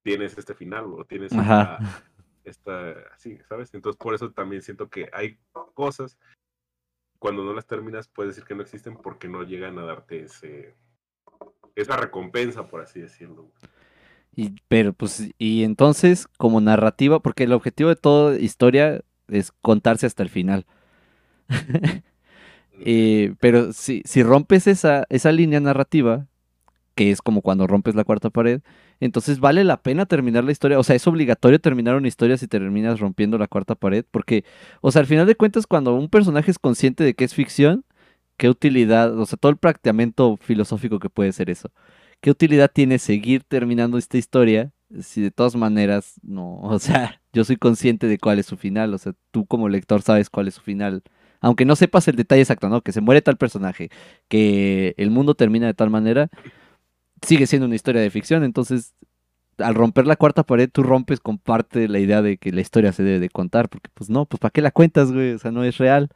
[0.04, 1.78] tienes este final o tienes esta,
[2.44, 3.74] esta, así, ¿sabes?
[3.74, 5.38] Entonces por eso también siento que hay
[5.72, 6.18] cosas,
[7.18, 10.76] cuando no las terminas puedes decir que no existen porque no llegan a darte ese,
[11.74, 13.50] esa recompensa, por así decirlo.
[14.36, 20.06] Y, pero pues, y entonces, como narrativa, porque el objetivo de toda historia es contarse
[20.06, 20.66] hasta el final.
[22.80, 26.26] Eh, pero si, si rompes esa, esa línea narrativa,
[26.94, 28.60] que es como cuando rompes la cuarta pared,
[29.00, 30.78] entonces vale la pena terminar la historia.
[30.78, 34.44] O sea, es obligatorio terminar una historia si terminas rompiendo la cuarta pared, porque,
[34.80, 37.84] o sea, al final de cuentas, cuando un personaje es consciente de que es ficción,
[38.36, 41.70] ¿qué utilidad, o sea, todo el planteamiento filosófico que puede ser eso?
[42.20, 47.44] ¿Qué utilidad tiene seguir terminando esta historia si de todas maneras no, o sea, yo
[47.44, 50.54] soy consciente de cuál es su final, o sea, tú como lector sabes cuál es
[50.54, 51.02] su final
[51.44, 52.80] aunque no sepas el detalle exacto, ¿no?
[52.80, 53.90] Que se muere tal personaje,
[54.28, 56.30] que el mundo termina de tal manera,
[57.22, 58.94] sigue siendo una historia de ficción, entonces
[59.58, 62.60] al romper la cuarta pared tú rompes con parte de la idea de que la
[62.60, 65.32] historia se debe de contar, porque pues no, pues ¿para qué la cuentas, güey?
[65.34, 66.10] O sea, no es real.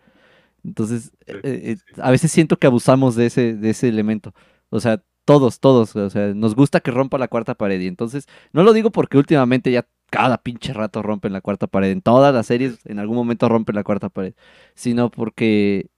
[0.65, 4.35] Entonces, eh, eh, a veces siento que abusamos de ese, de ese elemento.
[4.71, 7.81] O sea, todos, todos, o sea, nos gusta que rompa la cuarta pared.
[7.81, 11.91] Y entonces, no lo digo porque últimamente ya cada pinche rato rompen la cuarta pared.
[11.91, 14.35] En todas las series, en algún momento rompen la cuarta pared.
[14.75, 15.89] Sino porque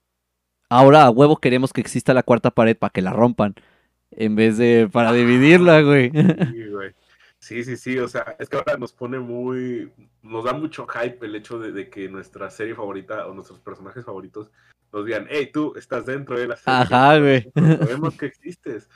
[0.71, 3.55] ahora a huevo queremos que exista la cuarta pared para que la rompan.
[4.13, 6.11] En vez de para dividirla, güey.
[6.11, 6.13] Sí,
[6.71, 6.95] güey.
[7.39, 7.99] Sí, sí, sí.
[7.99, 9.93] O sea, es que ahora nos pone muy.
[10.23, 14.51] Nos da mucho hype el hecho de, que nuestra serie favorita o nuestros personajes favoritos
[14.93, 16.81] nos digan, hey, tú estás dentro de la serie.
[16.81, 17.51] Ajá, güey.
[17.55, 18.89] Sabemos que existes.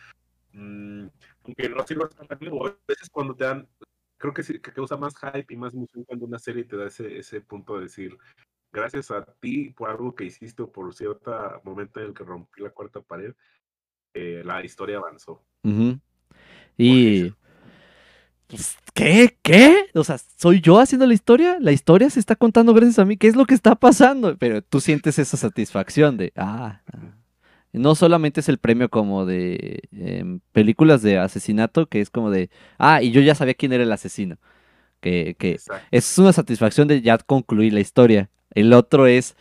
[0.53, 1.07] Mm,
[1.45, 3.69] aunque no sirva para A veces cuando te dan
[4.25, 6.87] creo que sí, que causa más hype y más emoción cuando una serie te da
[6.87, 8.17] ese, ese punto de decir,
[8.73, 12.63] gracias a ti por algo que hiciste o por cierto momento en el que rompí
[12.63, 13.35] la cuarta pared,
[14.15, 15.43] eh, la historia avanzó.
[16.77, 17.33] Y...
[18.47, 19.37] Pues, ¿Qué?
[19.43, 19.87] ¿Qué?
[19.95, 21.59] O sea, ¿soy yo haciendo la historia?
[21.61, 23.17] La historia se está contando gracias a mí.
[23.17, 24.37] ¿Qué es lo que está pasando?
[24.39, 27.15] Pero tú sientes esa satisfacción de, ah, ah
[27.75, 32.51] no solamente es el premio como de em, películas de asesinato, que es como de,
[32.79, 34.39] ah, y yo ya sabía quién era el asesino.
[35.01, 35.59] Que, que
[35.91, 38.31] es una satisfacción de ya concluir la historia.
[38.55, 39.37] El otro es,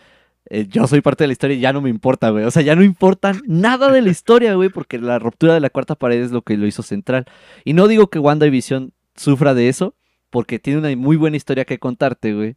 [0.53, 2.45] eh, yo soy parte de la historia y ya no me importa, güey.
[2.45, 5.71] O sea, ya no importa nada de la historia, güey, porque la ruptura de la
[5.71, 7.25] cuarta pared es lo que lo hizo central.
[7.65, 9.95] Y no digo que WandaVision sufra de eso,
[10.29, 12.55] porque tiene una muy buena historia que contarte, güey.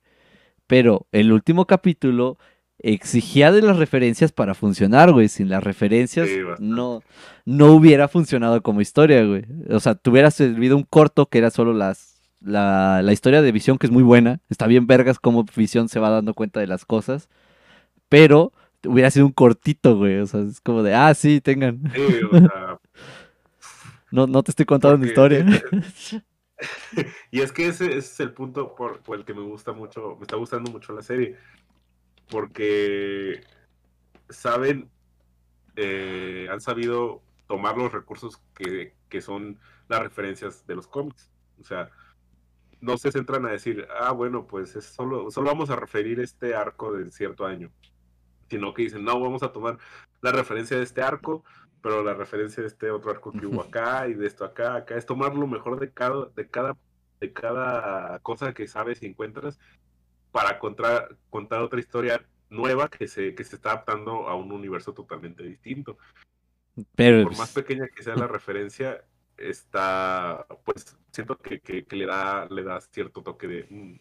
[0.66, 2.36] Pero el último capítulo
[2.80, 5.28] exigía de las referencias para funcionar, güey.
[5.28, 6.28] Sin las referencias
[6.59, 7.03] no,
[7.47, 9.47] no hubiera funcionado como historia, güey.
[9.70, 13.53] O sea, te hubiera servido un corto que era solo las, la, la, historia de
[13.53, 14.40] Visión, que es muy buena.
[14.51, 17.30] Está bien vergas cómo Visión se va dando cuenta de las cosas.
[18.09, 18.53] Pero
[18.85, 20.19] hubiera sido un cortito, güey.
[20.19, 21.81] O sea, es como de, ah, sí, tengan.
[24.11, 25.45] no, no te estoy contando una historia.
[27.31, 30.23] y es que ese, es el punto por, por el que me gusta mucho, me
[30.23, 31.37] está gustando mucho la serie
[32.29, 33.41] porque
[34.29, 34.91] saben,
[35.77, 41.31] eh, han sabido tomar los recursos que, son las referencias de los cómics.
[41.59, 41.91] O sea,
[42.81, 46.55] no se centran a decir, ah, bueno, pues es solo, solo vamos a referir este
[46.55, 47.71] arco de cierto año.
[48.49, 49.78] Sino que dicen, no, vamos a tomar
[50.20, 51.44] la referencia de este arco,
[51.82, 54.97] pero la referencia de este otro arco que hubo acá y de esto acá, acá.
[54.97, 56.76] Es tomar lo mejor de cada, de cada,
[57.20, 59.59] de cada cosa que sabes y encuentras
[60.32, 64.92] para contar, contar otra historia nueva que se, que se está adaptando a un universo
[64.92, 65.99] totalmente distinto.
[66.94, 69.03] Pero, Por más pequeña que sea la referencia,
[69.36, 74.01] está, pues, siento que, le, da, le da cierto toque de...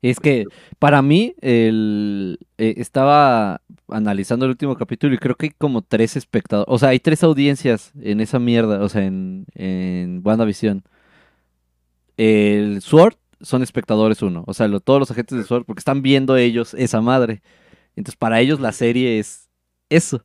[0.00, 0.44] Es que
[0.78, 6.16] para mí el, eh, estaba analizando el último capítulo y creo que hay como tres
[6.16, 10.84] espectadores, o sea, hay tres audiencias en esa mierda, o sea, en, en WandaVision.
[12.16, 14.44] El Sword, son espectadores uno.
[14.46, 17.42] O sea, todos los agentes de SWORD, porque están viendo ellos esa madre.
[17.96, 19.48] Entonces, para ellos la serie es
[19.88, 20.24] eso.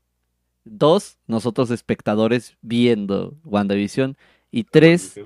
[0.66, 4.18] Dos, nosotros espectadores viendo WandaVision.
[4.52, 5.20] Y tres,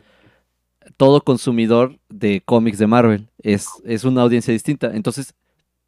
[0.95, 3.27] todo consumidor de cómics de Marvel.
[3.41, 4.91] Es, es una audiencia distinta.
[4.93, 5.33] Entonces,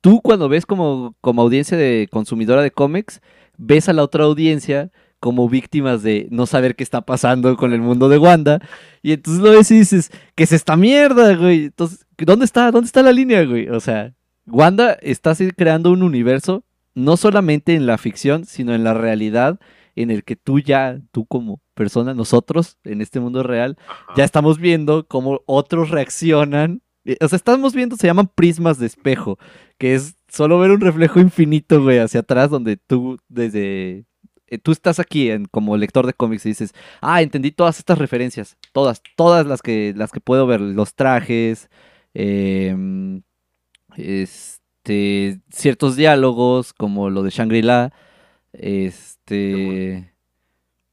[0.02, 3.22] tú cuando ves como, como audiencia de consumidora de cómics,
[3.58, 7.82] ves a la otra audiencia como víctimas de no saber qué está pasando con el
[7.82, 8.60] mundo de Wanda.
[9.02, 11.66] Y entonces lo ves y dices, ¿qué es esta mierda, güey?
[11.66, 12.72] Entonces, ¿dónde está?
[12.72, 13.68] ¿Dónde está la línea, güey?
[13.70, 14.14] O sea,
[14.48, 16.64] Wanda está creando un universo,
[16.96, 19.60] no solamente en la ficción, sino en la realidad,
[19.96, 23.78] en el que tú ya, tú como persona, nosotros, en este mundo real,
[24.16, 26.82] ya estamos viendo cómo otros reaccionan.
[27.06, 29.38] Eh, o sea, estamos viendo, se llaman prismas de espejo,
[29.78, 34.06] que es solo ver un reflejo infinito, güey, hacia atrás, donde tú desde
[34.50, 37.98] eh, tú estás aquí en, como lector de cómics y dices, ah, entendí todas estas
[38.00, 41.70] referencias, todas, todas las que, las que puedo ver, los trajes,
[42.14, 43.22] em,
[43.96, 47.94] este, ciertos diálogos, como lo de Shangri-La,
[48.54, 50.14] este,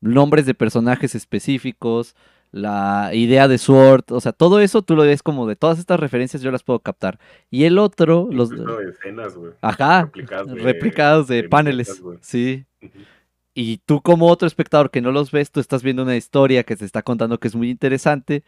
[0.01, 2.15] nombres de personajes específicos,
[2.53, 6.01] la idea de Sword, o sea, todo eso tú lo ves como de todas estas
[6.01, 7.19] referencias yo las puedo captar.
[7.51, 8.51] Y el otro, los...
[8.51, 9.35] escenas.
[9.61, 12.65] Ajá, replicados de, paneles, sí.
[13.53, 16.77] Y tú como otro espectador que no los ves, tú estás viendo una historia que
[16.77, 18.45] se está contando que es muy interesante,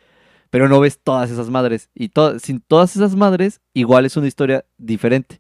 [0.50, 1.90] pero no ves todas esas madres.
[1.94, 5.38] Y sin todas esas madres, igual es una historia diferente.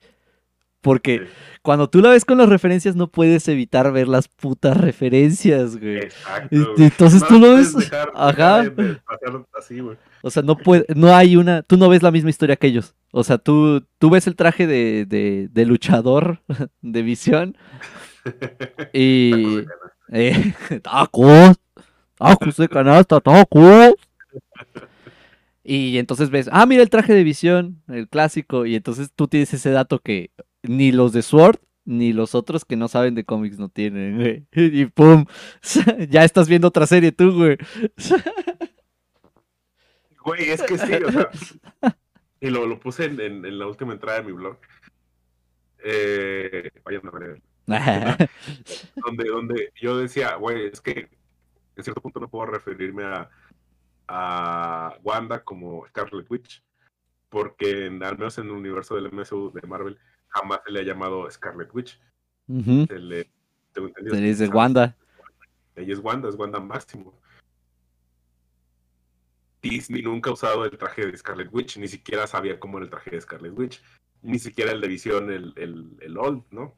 [0.80, 1.26] Porque
[1.62, 5.98] cuando tú la ves con las referencias, no puedes evitar ver las putas referencias, güey.
[5.98, 6.74] Exacto.
[6.78, 7.74] Entonces tú lo ves.
[8.14, 8.64] Ajá.
[9.58, 9.96] así, güey.
[10.22, 11.62] O sea, no puede, no hay una.
[11.62, 12.94] Tú no ves la misma historia que ellos.
[13.10, 16.42] O sea, tú, tú ves el traje de, de, de luchador
[16.82, 17.56] de visión.
[18.92, 19.64] y.
[20.10, 21.58] Eh, tacos.
[22.16, 23.92] Tacos de canasta, tacos.
[25.62, 29.52] Y entonces ves, ah, mira el traje de visión, el clásico, y entonces tú tienes
[29.52, 30.30] ese dato que
[30.62, 34.46] ni los de Sword ni los otros que no saben de cómics no tienen, güey.
[34.52, 35.24] Y pum,
[36.10, 37.56] ya estás viendo otra serie tú, güey.
[40.24, 41.30] Güey, es que sí, o sea,
[42.38, 44.58] y lo, lo puse en, en, la última entrada de mi blog.
[45.82, 47.40] Eh, vayan a ver.
[48.96, 51.08] donde, donde yo decía, güey, es que
[51.76, 53.30] en cierto punto no puedo referirme a
[54.08, 56.64] a Wanda como Scarlet Witch,
[57.28, 59.98] porque al menos en el universo del MSU de Marvel
[60.28, 62.00] jamás se le ha llamado Scarlet Witch.
[62.46, 63.30] Se le,
[64.20, 64.96] dice Wanda.
[65.76, 67.18] Ella es Wanda, es Wanda Máximo.
[69.62, 72.90] Disney nunca ha usado el traje de Scarlet Witch, ni siquiera sabía cómo era el
[72.90, 73.82] traje de Scarlet Witch,
[74.22, 75.52] ni siquiera el de Visión, el,
[76.00, 76.76] el, Old, ¿no?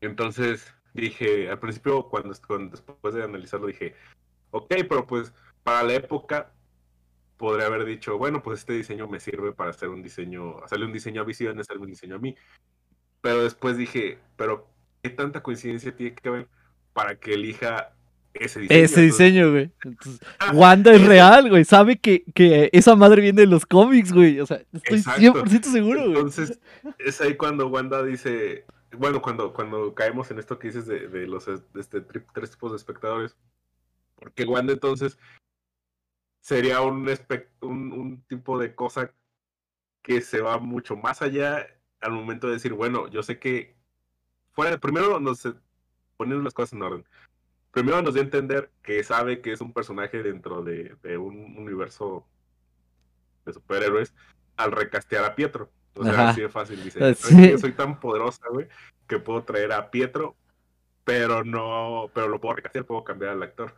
[0.00, 3.94] Entonces dije, al principio, cuando, cuando, después de analizarlo, dije,
[4.50, 5.32] ok, pero pues
[5.62, 6.52] para la época
[7.38, 10.92] podría haber dicho, bueno, pues este diseño me sirve para hacer un diseño, hacerle un
[10.92, 12.34] diseño a Visión, hacerle un diseño a mí.
[13.20, 14.68] Pero después dije, pero
[15.02, 16.48] ¿qué tanta coincidencia tiene que haber
[16.92, 17.94] para que elija
[18.34, 18.84] ese diseño?
[18.84, 19.70] Ese diseño, güey.
[20.40, 21.64] Ah, Wanda es real, güey.
[21.64, 24.40] Sabe que, que, esa madre viene de los cómics, güey.
[24.40, 26.16] O sea, estoy 100% seguro, güey.
[26.16, 26.58] Entonces,
[26.98, 28.64] es ahí cuando Wanda dice,
[28.96, 32.76] bueno, cuando, cuando caemos en esto que dices de, de los este, tres tipos de
[32.76, 33.36] espectadores.
[34.16, 35.16] Porque Wanda entonces
[36.48, 37.06] sería un,
[37.60, 39.12] un, tipo de cosa
[40.00, 41.66] que se va mucho más allá
[42.00, 43.76] al momento de decir, bueno, yo sé que
[44.52, 45.46] fuera, primero nos
[46.16, 47.04] poniendo las cosas en orden.
[47.70, 52.26] Primero nos dio a entender que sabe que es un personaje dentro de, un universo
[53.44, 54.14] de superhéroes
[54.56, 55.70] al recastear a Pietro.
[55.96, 56.82] O sea, así de fácil.
[56.82, 57.14] Dice,
[57.58, 58.68] soy tan poderosa, güey,
[59.06, 60.34] que puedo traer a Pietro,
[61.04, 63.76] pero no, pero lo puedo recastear, puedo cambiar al actor.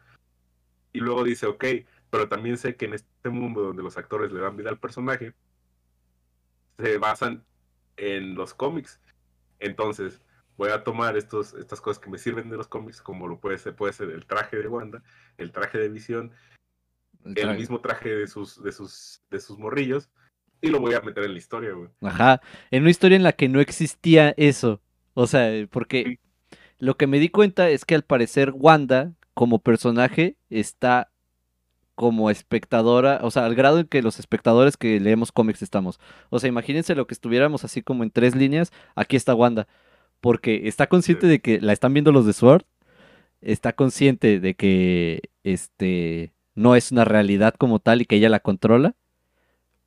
[0.92, 1.64] Y luego dice, ok,
[2.10, 5.34] pero también sé que en este mundo donde los actores le dan vida al personaje,
[6.78, 7.44] se basan
[7.96, 9.00] en los cómics.
[9.58, 10.20] Entonces,
[10.56, 13.58] voy a tomar estos, estas cosas que me sirven de los cómics, como lo puede
[13.58, 15.02] ser, puede ser el traje de Wanda,
[15.38, 16.32] el traje de Visión,
[17.24, 20.10] el, mismo traje de sus, de sus, de sus morrillos,
[20.60, 21.88] y lo voy a meter en la historia, güey.
[22.02, 22.40] Ajá,
[22.70, 24.82] en una historia en la que no existía eso.
[25.14, 26.18] O sea, porque
[26.78, 31.10] lo que me di cuenta es que al parecer Wanda, como personaje, está
[32.00, 36.00] como espectadora, o sea, al grado en que los espectadores que leemos cómics estamos.
[36.30, 39.68] O sea, imagínense lo que estuviéramos así como en tres líneas, aquí está Wanda,
[40.22, 42.62] porque está consciente de que la están viendo los de Sword,
[43.42, 48.40] está consciente de que este no es una realidad como tal y que ella la
[48.40, 48.96] controla,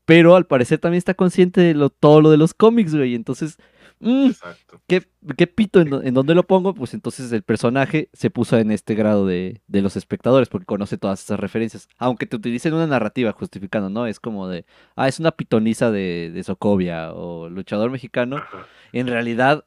[0.06, 3.58] pero al parecer también está consciente de lo, todo lo de los cómics, güey, entonces
[4.04, 4.82] Mm, Exacto.
[4.86, 6.74] ¿qué, pito en, dónde lo pongo?
[6.74, 11.24] Pues entonces el personaje se puso en este grado de, los espectadores porque conoce todas
[11.24, 11.88] esas referencias.
[11.98, 14.06] Aunque te utilicen una narrativa justificando, ¿no?
[14.06, 14.66] Es como de,
[14.98, 18.44] ah, es una pitoniza de, de Sokovia o luchador mexicano.
[18.92, 19.66] En realidad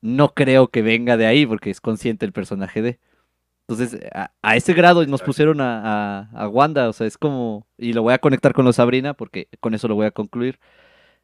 [0.00, 2.98] no creo que venga de ahí porque es consciente el personaje de.
[3.68, 8.02] Entonces, a, ese grado nos pusieron a, a, Wanda, o sea, es como, y lo
[8.02, 10.60] voy a conectar con lo Sabrina porque con eso lo voy a concluir.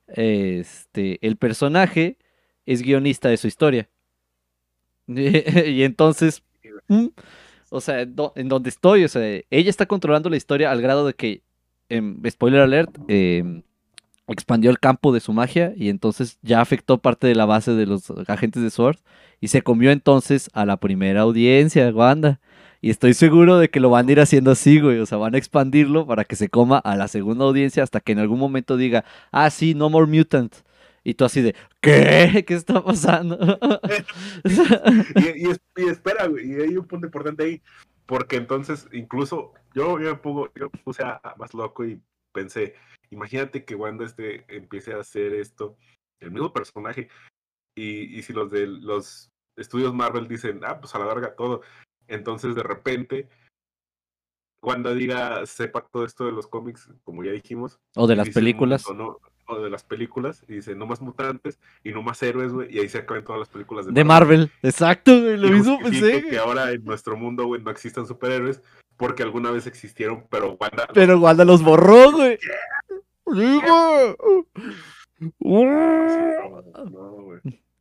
[0.09, 2.19] Este, el personaje
[2.67, 3.89] es guionista de su historia.
[5.07, 6.43] y entonces,
[6.89, 7.09] mm,
[7.71, 11.15] o sea, en donde estoy, o sea, ella está controlando la historia al grado de
[11.15, 11.43] que,
[11.89, 13.63] em, spoiler alert, em,
[14.29, 17.87] expandió el campo de su magia y entonces ya afectó parte de la base de
[17.87, 18.99] los agentes de Sword
[19.41, 22.41] y se comió entonces a la primera audiencia, Wanda.
[22.81, 24.99] Y estoy seguro de que lo van a ir haciendo así, güey.
[24.99, 28.13] O sea, van a expandirlo para que se coma a la segunda audiencia hasta que
[28.13, 30.55] en algún momento diga, ah, sí, no more mutant
[31.05, 32.45] Y tú así de, ¿qué?
[32.47, 33.39] ¿Qué está pasando?
[35.17, 37.63] y, espera, güey, y hay un punto importante ahí,
[38.07, 40.21] porque entonces incluso yo, yo
[40.57, 42.01] yo puse a, más loco y
[42.33, 42.75] pensé,
[43.13, 45.77] imagínate que Wanda este empiece a hacer esto,
[46.21, 47.09] el mismo personaje,
[47.77, 51.63] y, y si los de los estudios Marvel dicen, ah, pues a la larga todo,
[52.09, 53.29] entonces de repente
[54.63, 57.81] cuando diga sepa todo esto de los cómics, como ya dijimos.
[57.97, 58.85] O de las películas.
[58.87, 62.79] O, de las películas, y dice no más mutantes y no más héroes, güey, y
[62.79, 64.51] ahí se acaban todas las películas de, de Marvel.
[64.63, 66.23] Exacto, güey, lo mismo pensé.
[66.23, 68.63] Que ahora en nuestro mundo, güey, no existan superhéroes,
[68.97, 70.87] porque alguna vez existieron, pero Wanda.
[70.95, 72.39] Pero Wanda los borró, güey.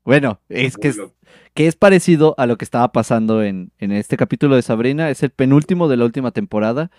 [0.03, 0.93] Bueno, es que
[1.53, 5.09] que es parecido a lo que estaba pasando en, este capítulo de Sabrina.
[5.09, 6.91] Es el penúltimo de la última temporada.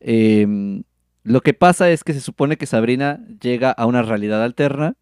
[0.00, 0.84] Em,
[1.24, 4.94] lo que pasa es que se supone que Sabrina llega a una realidad alterna.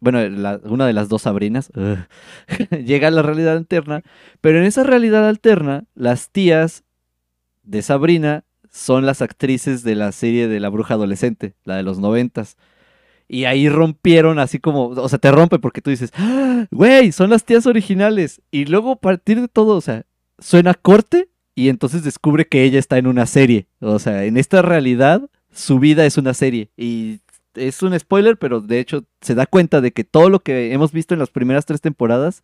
[0.00, 0.18] Bueno,
[0.64, 1.70] una de las dos Sabrinas
[2.84, 4.02] llega a la realidad alterna.
[4.40, 6.84] Pero en esa realidad alterna, las tías
[7.62, 11.98] de Sabrina son las actrices de la serie de la bruja adolescente, la de los
[11.98, 12.56] noventas.
[13.28, 17.30] Y ahí rompieron así como, o sea, te rompe porque tú dices, ¡Ah, güey, son
[17.30, 18.40] las tías originales.
[18.50, 20.04] Y luego a partir de todo, o sea,
[20.38, 23.68] suena corte y entonces descubre que ella está en una serie.
[23.80, 26.70] O sea, en esta realidad, su vida es una serie.
[26.76, 27.20] Y
[27.54, 30.92] es un spoiler, pero de hecho se da cuenta de que todo lo que hemos
[30.92, 32.42] visto en las primeras tres temporadas,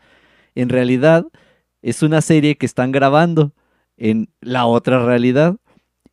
[0.55, 1.27] en realidad
[1.83, 3.53] es una serie que están grabando
[3.97, 5.57] en la otra realidad.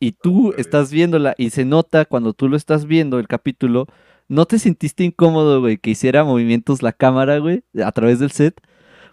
[0.00, 3.86] Y tú estás viéndola y se nota cuando tú lo estás viendo el capítulo
[4.28, 8.60] ¿No te sentiste incómodo, güey, que hiciera movimientos la cámara, güey, a través del set?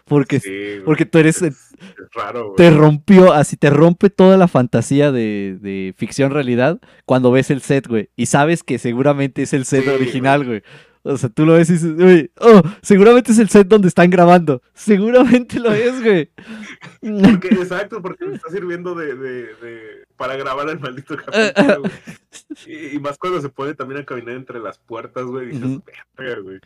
[0.06, 1.40] Porque, porque tú eres...
[2.14, 2.56] raro, güey.
[2.56, 7.62] Te rompió, así te rompe toda la fantasía de, de ficción realidad cuando ves el
[7.62, 8.10] set, güey.
[8.16, 10.62] Y sabes que seguramente es el set original, güey.
[11.06, 14.08] O sea, tú lo ves y dices, güey, oh, seguramente es el set donde están
[14.08, 14.62] grabando.
[14.72, 16.30] Seguramente lo es, güey.
[17.30, 22.94] Porque, exacto, porque me está sirviendo de, de, para grabar el maldito capítulo, güey.
[22.94, 25.48] Y, más cuando se pone también a caminar entre las puertas, güey.
[25.48, 25.82] Dices,
[26.42, 26.60] güey.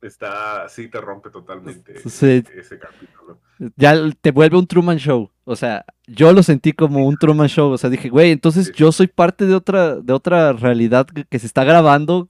[0.00, 2.44] Está, sí, te rompe totalmente ese
[2.78, 3.40] capítulo.
[3.74, 5.32] Ya te vuelve un Truman Show.
[5.42, 7.72] O sea, yo lo sentí como un Truman Show.
[7.72, 11.46] O sea, dije, güey, entonces yo soy parte de otra, de otra realidad que se
[11.46, 12.28] está grabando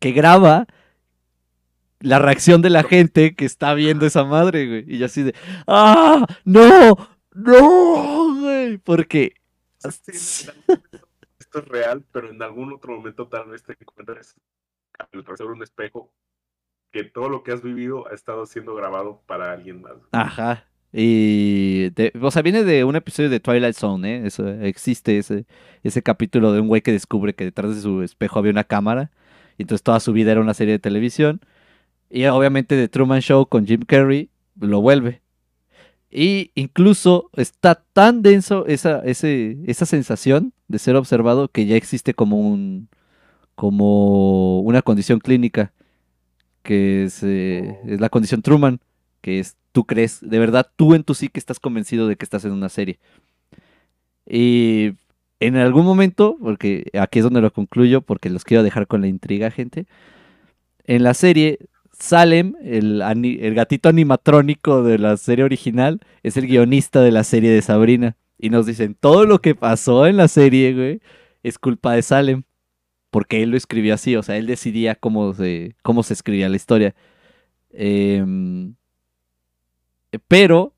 [0.00, 0.66] que graba
[2.00, 4.84] la reacción de la gente que está viendo esa madre, güey.
[4.88, 5.34] Y yo así de,
[5.66, 6.26] ¡ah!
[6.44, 6.96] ¡No!
[7.32, 8.40] ¡No!
[8.40, 8.78] Güey.
[8.78, 9.34] Porque...
[9.84, 14.34] esto es real, pero en algún otro momento tal vez te encuentres
[14.98, 16.12] al de un espejo
[16.92, 19.94] que todo lo que has vivido ha estado siendo grabado para alguien más.
[20.12, 20.66] Ajá.
[20.92, 24.26] Y, o sea, viene de un episodio de Twilight Zone, ¿eh?
[24.26, 25.46] Eso, existe ese,
[25.84, 29.12] ese capítulo de un güey que descubre que detrás de su espejo había una cámara
[29.60, 31.42] y entonces toda su vida era una serie de televisión.
[32.08, 35.20] Y obviamente The Truman Show con Jim Carrey lo vuelve.
[36.10, 42.14] Y incluso está tan denso esa, ese, esa sensación de ser observado que ya existe
[42.14, 42.88] como un
[43.54, 45.74] como una condición clínica
[46.62, 48.80] que es, eh, es la condición Truman,
[49.20, 52.24] que es tú crees, de verdad tú en tu sí que estás convencido de que
[52.24, 52.98] estás en una serie.
[54.26, 54.92] Y
[55.40, 59.08] en algún momento, porque aquí es donde lo concluyo, porque los quiero dejar con la
[59.08, 59.86] intriga, gente.
[60.84, 61.58] En la serie,
[61.92, 63.02] Salem, el,
[63.54, 68.16] gatito animatrónico de la serie original, es el guionista de la serie de Sabrina.
[68.38, 71.00] Y nos dicen, todo lo que pasó en la serie, güey,
[71.42, 72.42] es culpa de Salem.
[73.10, 76.56] Porque él lo escribió así, o sea, él decidía cómo se, cómo se escribía la
[76.56, 76.94] historia.
[77.72, 78.74] Em,
[80.28, 80.74] pero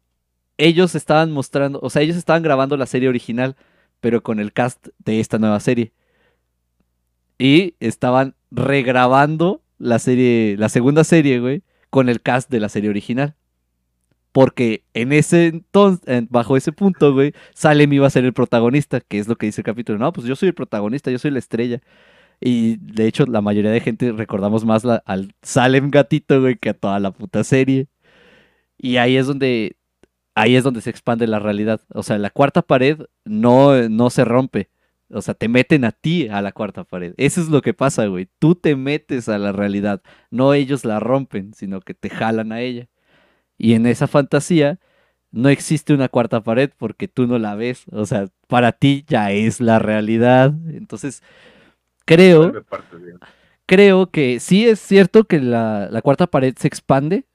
[0.56, 3.56] ellos estaban mostrando, o sea, ellos estaban grabando la serie original
[4.02, 5.92] pero con el cast de esta nueva serie.
[7.38, 12.90] Y estaban regrabando la serie, la segunda serie, güey, con el cast de la serie
[12.90, 13.36] original.
[14.32, 19.20] Porque en ese entonces, bajo ese punto, güey, Salem iba a ser el protagonista, que
[19.20, 19.98] es lo que dice el capítulo.
[20.00, 21.80] No, pues yo soy el protagonista, yo soy la estrella.
[22.40, 26.74] Y de hecho, la mayoría de gente recordamos más al Salem gatito, güey, que a
[26.74, 27.86] toda la puta serie.
[28.78, 29.76] Y ahí es donde
[30.34, 31.80] ahí es donde se expande la realidad.
[31.94, 34.70] O sea, la cuarta pared no, no se rompe.
[35.10, 37.14] O sea, te meten a ti a la cuarta pared.
[37.18, 38.28] Eso es lo que pasa, güey.
[38.38, 40.02] Tú te metes a la realidad.
[40.30, 42.88] No ellos la rompen, sino que te jalan a ella.
[43.58, 44.80] Y en esa fantasía
[45.30, 47.84] no existe una cuarta pared porque tú no la ves.
[47.92, 50.54] O sea, para ti ya es la realidad.
[50.68, 51.22] Entonces,
[52.04, 52.52] creo...
[53.64, 57.26] Creo que sí es cierto que la, la cuarta pared se expande,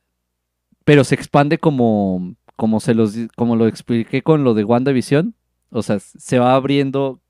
[0.84, 5.36] pero se expande como como se los como lo expliqué con lo de WandaVision,
[5.70, 7.22] o sea, se va abriendo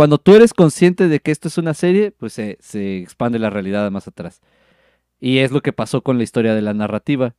[0.00, 2.56] cuando tú eres consciente de que esto es una serie, pues se,
[2.98, 4.40] expande la realidad más atrás.
[5.20, 7.34] Y es lo que pasó con la historia de la narrativa.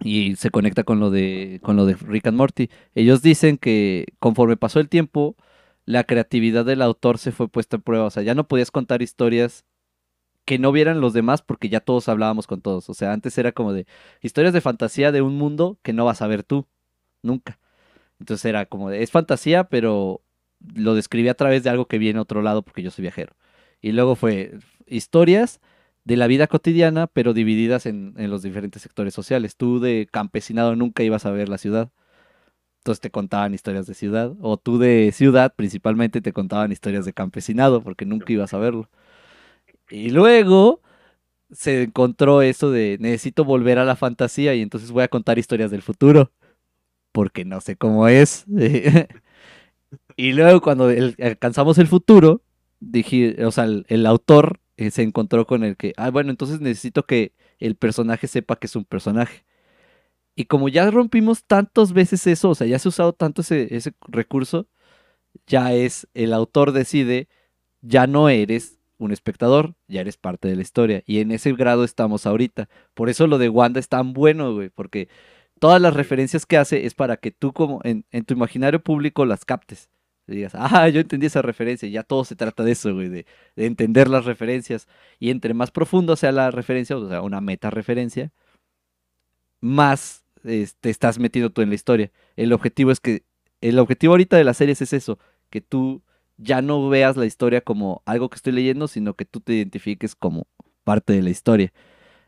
[0.00, 2.70] Y se conecta con lo de, con lo de Rick and Morty.
[2.94, 5.36] Ellos dicen que conforme pasó el tiempo,
[5.84, 8.06] la creatividad del autor se fue puesta en prueba.
[8.06, 9.66] O sea, ya no podías contar historias
[10.44, 12.88] que no vieran los demás porque ya todos hablábamos con todos.
[12.90, 13.86] O sea, antes era como de
[14.22, 16.66] historias de fantasía de un mundo que no vas a ver tú,
[17.22, 17.58] nunca.
[18.20, 20.22] Entonces era como de, es fantasía, pero
[20.74, 23.34] lo describí a través de algo que viene a otro lado porque yo soy viajero.
[23.80, 25.60] Y luego fue historias
[26.04, 29.56] de la vida cotidiana, pero divididas en, en los diferentes sectores sociales.
[29.56, 31.90] Tú de campesinado nunca ibas a ver la ciudad.
[32.78, 34.34] Entonces te contaban historias de ciudad.
[34.40, 38.90] O tú de ciudad principalmente te contaban historias de campesinado porque nunca ibas a verlo.
[39.90, 40.80] Y luego
[41.50, 45.70] se encontró eso de necesito volver a la fantasía y entonces voy a contar historias
[45.70, 46.32] del futuro.
[47.12, 48.44] Porque no sé cómo es.
[50.16, 50.88] y luego cuando
[51.20, 52.42] alcanzamos el futuro,
[52.80, 57.06] dije, o sea, el, autor eh, se encontró con el que, ah, bueno, entonces necesito
[57.06, 59.44] que el personaje sepa que es un personaje.
[60.36, 63.74] Y como ya rompimos tantas veces eso, o sea, ya se ha usado tanto ese,
[63.74, 64.66] ese recurso,
[65.46, 67.28] ya es, el autor decide,
[67.82, 71.02] ya no eres un espectador, ya eres parte de la historia.
[71.06, 72.68] Y en ese grado estamos ahorita.
[72.94, 75.08] Por eso lo de Wanda es tan bueno, güey, porque
[75.58, 79.44] todas las referencias que hace es para que tú como en, tu imaginario público las
[79.44, 79.90] captes.
[80.26, 81.88] Y digas, ah, yo entendí esa referencia.
[81.88, 83.26] Ya todo se trata de eso, güey, de,
[83.56, 84.88] entender las referencias.
[85.18, 88.32] Y entre más profundo sea la referencia, o sea, una meta referencia,
[89.60, 92.12] más te este, estás metido tú en la historia.
[92.36, 93.24] El objetivo es que,
[93.60, 95.18] el objetivo ahorita de las series es eso,
[95.50, 96.02] que tú
[96.36, 100.14] ya no veas la historia como algo que estoy leyendo, sino que tú te identifiques
[100.14, 100.46] como
[100.84, 101.72] parte de la historia.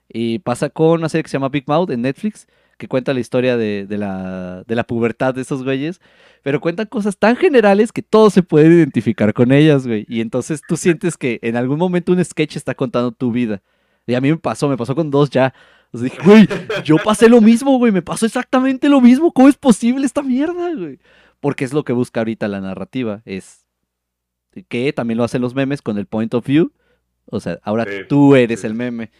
[0.09, 2.47] Y pasa con una serie que se llama Big Mouth en Netflix,
[2.79, 6.01] que cuenta la historia de, la, de la pubertad de esos güeyes,
[6.43, 10.05] pero cuentan cosas tan generales que todo se puede identificar con ellas, güey.
[10.09, 13.63] Y entonces tú sientes que en algún momento un sketch está contando tu vida.
[14.07, 15.53] Y a mí me pasó, me pasó con dos ya.
[15.93, 16.47] Dije, güey,
[16.85, 19.33] yo pasé lo mismo, güey, me pasó exactamente lo mismo.
[19.33, 20.99] ¿Cómo es posible esta mierda, güey?
[21.41, 23.66] Porque es lo que busca ahorita la narrativa, es
[24.65, 26.73] que también lo hacen los memes con el point of view.
[27.27, 29.11] O sea, ahora tú eres el meme.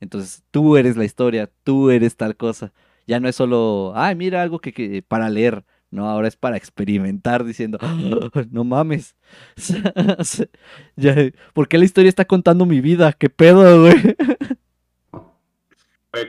[0.00, 2.72] Entonces, tú eres la historia, tú eres tal cosa.
[3.06, 5.64] Ya no es solo, ay, mira algo que, para leer.
[5.90, 7.96] No, ahora es para experimentar diciendo, ah,
[8.50, 9.16] no mames.
[11.54, 13.12] ¿Por qué la historia está contando mi vida?
[13.12, 13.94] ¿Qué pedo, güey?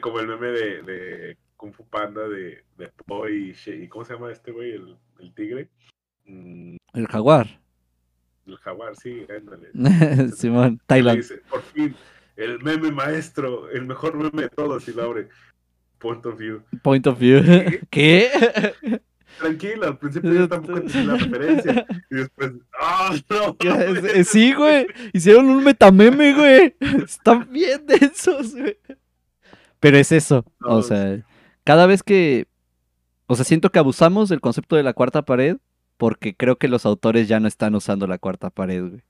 [0.02, 2.92] Como el meme de, Kung Fu Panda de, de
[3.32, 4.72] y, ¿cómo se llama este güey?
[4.72, 5.70] El, el tigre.
[6.26, 6.78] Mm.
[6.94, 7.60] El jaguar.
[8.48, 10.32] El jaguar, sí, ándale.
[10.36, 11.24] Simón, Thailand.
[11.50, 11.94] por fin,
[12.38, 15.28] el meme maestro, el mejor meme de todos, y lo abre.
[16.00, 16.62] Point of view.
[16.82, 17.42] Point of view.
[17.90, 18.30] ¿Qué?
[19.40, 21.86] Tranquila, al principio yo tampoco entendí la referencia.
[22.10, 23.58] Y después, ¡ah, no!
[24.24, 24.88] Sí, güey.
[25.14, 26.76] Hicieron un metameme, güey.
[27.04, 28.78] Están bien densos, güey.
[29.80, 30.46] Pero es eso.
[30.62, 31.24] o sea,
[31.64, 32.48] cada vez que.
[33.26, 35.58] O sea, siento que abusamos del concepto de la cuarta pared
[35.98, 39.04] porque creo que los autores ya no están usando la cuarta pared, güey.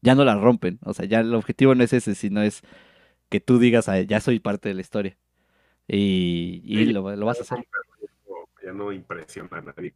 [0.00, 0.78] Ya no la rompen.
[0.84, 2.62] O sea, ya el objetivo no es ese, sino es
[3.28, 5.18] que tú digas, ya soy parte de la historia.
[5.88, 7.58] Y, lo, vas a hacer.
[8.64, 9.94] Ya no impresiona a nadie.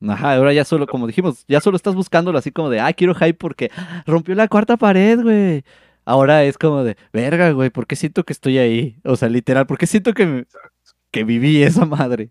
[0.00, 3.14] Ajá, ahora ya solo, como dijimos, ya solo estás buscándolo así como de, ah, quiero
[3.16, 3.70] hype porque
[4.06, 5.64] rompió la cuarta pared, güey.
[6.04, 9.00] Ahora es como de, verga, güey, ¿por qué siento que estoy ahí?
[9.04, 10.46] O sea, literal, ¿por qué siento que,
[11.10, 12.30] que viví esa madre?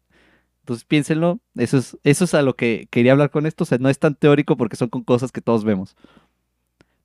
[0.68, 3.78] Entonces piénsenlo, eso es, eso es a lo que quería hablar con esto, o sea,
[3.78, 5.96] no es tan teórico porque son con cosas que todos vemos.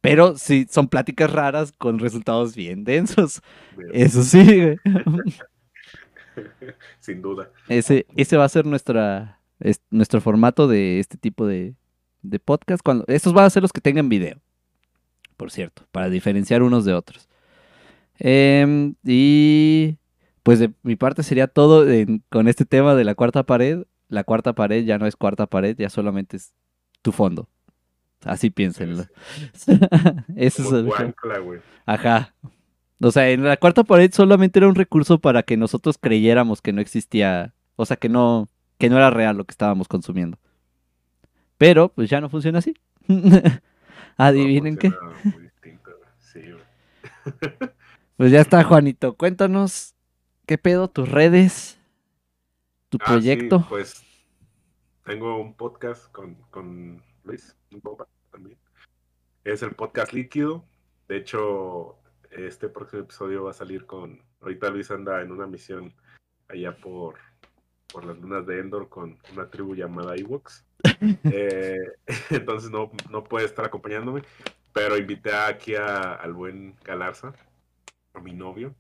[0.01, 3.40] Pero sí, son pláticas raras con resultados bien densos.
[3.93, 4.74] Eso sí.
[6.98, 7.52] Sin duda.
[7.68, 9.39] Ese, ese va a ser nuestra,
[9.90, 11.76] nuestro formato de este tipo de,
[12.22, 12.82] de podcast.
[12.82, 14.40] Cuando, estos van a ser los que tengan video,
[15.36, 17.28] por cierto, para diferenciar unos de otros.
[18.18, 19.98] Em, y
[20.43, 21.86] pues de mi parte sería todo
[22.28, 23.85] con este tema de la cuarta pared.
[24.09, 26.52] La cuarta pared ya no es cuarta pared, ya solamente es
[27.01, 27.48] tu fondo.
[28.24, 29.06] Así piénsenlo.
[30.36, 30.90] Eso es el...
[31.86, 32.35] Ajá.
[33.01, 36.73] O sea, en la cuarta pared solamente era un recurso para que nosotros creyéramos que
[36.73, 38.48] no existía, o sea, que no,
[38.78, 40.39] que no era real lo que estábamos consumiendo.
[41.59, 42.74] Pero, pues ya no funciona así.
[44.16, 44.93] Adivinen qué.
[48.16, 49.14] pues ya está, Juanito.
[49.14, 49.91] Cuéntanos
[50.52, 50.86] ¿Qué pedo?
[50.86, 51.78] ¿Tus redes?
[52.90, 53.64] ¿Tu ah, proyecto?
[53.70, 54.04] pues
[55.02, 57.80] tengo un podcast con, con Luis, un
[58.30, 58.58] también.
[59.44, 60.62] Es el podcast líquido.
[61.08, 61.96] De hecho,
[62.30, 64.20] este próximo episodio va a salir con.
[64.42, 65.94] Ahorita Luis anda en una misión
[66.48, 67.14] allá por,
[67.90, 70.66] por las lunas de Endor con una tribu llamada Ewoks.
[71.32, 71.78] Eh,
[72.28, 74.20] entonces no, no puede estar acompañándome.
[74.74, 77.32] Pero invité aquí a, al buen Galarza,
[78.12, 78.74] a mi novio,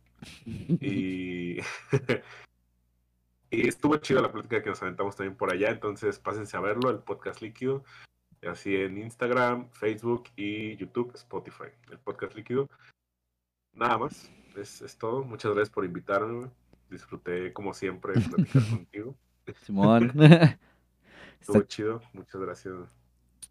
[0.46, 1.58] Y,
[3.50, 6.90] y estuvo chido la plática que nos aventamos también por allá, entonces pásense a verlo,
[6.90, 7.84] el podcast líquido,
[8.42, 12.68] así en Instagram, Facebook y YouTube, Spotify, el podcast líquido.
[13.74, 15.24] Nada más, es, es todo.
[15.24, 16.50] Muchas gracias por invitarme.
[16.90, 19.14] Disfruté como siempre platicar contigo.
[19.64, 20.12] Simón.
[21.40, 22.74] Estuvo Está- chido, muchas gracias.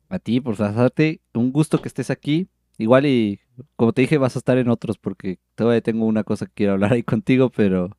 [0.09, 1.21] A ti por pasarte.
[1.33, 2.47] Un gusto que estés aquí.
[2.77, 3.39] Igual y
[3.75, 6.73] como te dije, vas a estar en otros porque todavía tengo una cosa que quiero
[6.73, 7.95] hablar ahí contigo, pero.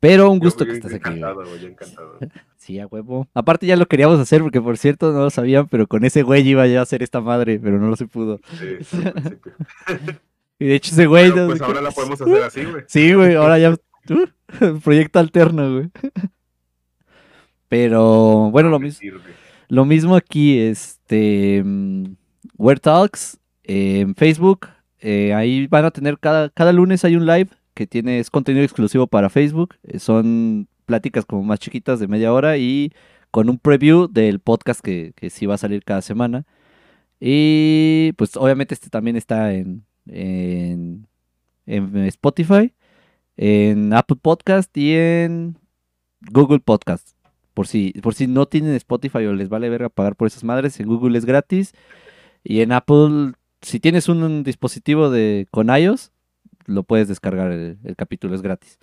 [0.00, 1.08] Pero un gusto Yo- que estés aquí.
[1.10, 2.18] Encantado, yo encantado.
[2.56, 3.26] Sí, a huevo.
[3.32, 6.46] Aparte ya lo queríamos hacer porque por cierto no lo sabían, pero con ese güey
[6.46, 8.40] iba ya a hacer esta madre, pero no lo se pudo.
[8.58, 8.98] Sí.
[10.60, 11.30] Y de hecho ese güey...
[11.30, 12.82] Pero, no- pues ahora la podemos hacer así, güey.
[12.88, 13.70] Sí, güey, ahora ya...
[13.70, 15.90] uh, proyecto alterno, güey.
[17.68, 19.08] Pero bueno, lo mismo.
[19.68, 22.04] Lo mismo aquí, este, mm,
[22.56, 23.38] Where Talks
[23.68, 24.68] en Facebook.
[25.00, 28.64] eh, ahí van a tener cada, cada lunes hay un live que tiene, es contenido
[28.64, 29.76] exclusivo para Facebook.
[29.84, 32.92] eh, son pláticas como más chiquitas de media hora y
[33.30, 36.44] con un preview del podcast que, que sí va a salir cada semana.
[37.20, 41.06] Y pues obviamente este también está en, en,
[41.66, 42.74] en Spotify,
[43.36, 45.58] en Apple Podcast y en
[46.32, 47.10] Google Podcast.
[47.54, 50.78] Por si, por si no tienen Spotify o les vale verga pagar por esas madres,
[50.80, 51.72] en Google es gratis.
[52.44, 53.32] Y en Apple,
[53.62, 56.12] si tienes un dispositivo de con iOS,
[56.66, 58.78] lo puedes descargar, el, el capítulo es gratis.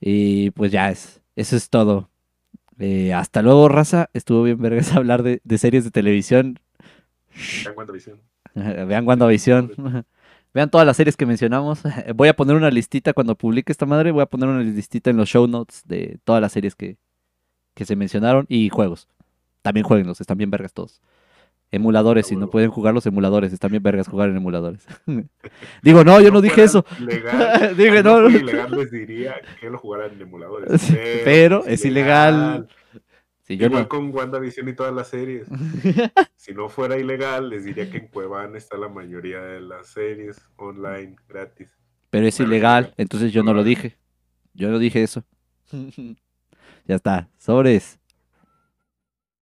[0.00, 2.10] Y pues ya es, eso es todo.
[2.78, 4.10] Eh, hasta luego, raza.
[4.12, 6.58] Estuvo bien vergas hablar de, de series de televisión.
[7.64, 8.20] Vean WandaVision.
[8.54, 10.04] Vean WandaVision.
[10.54, 11.80] Vean todas las series que mencionamos.
[12.14, 14.10] Voy a poner una listita cuando publique esta madre.
[14.10, 16.98] Voy a poner una listita en los show notes de todas las series que,
[17.74, 19.08] que se mencionaron y juegos.
[19.62, 21.00] También jueguenlos, están bien vergas todos.
[21.72, 24.86] Emuladores, si no pueden jugar los emuladores, están bien vergas jugar en emuladores.
[25.82, 26.84] Digo, no, yo no, dije eso.
[27.00, 28.28] Ilegal, Dije, si no, no.
[28.28, 30.86] ilegal les diría que lo jugaran en emuladores.
[31.24, 32.68] Pero es ilegal.
[33.44, 33.88] Sí, yo Igual no.
[33.88, 35.48] con WandaVision y todas las series.
[36.36, 40.40] Si no fuera ilegal, les diría que en Cuevana está la mayoría de las series
[40.56, 41.68] online gratis.
[42.10, 43.96] Pero es Pero ilegal, entonces yo No lo dije.
[44.54, 45.24] Yo no dije eso.
[46.86, 47.98] ya está, sobres.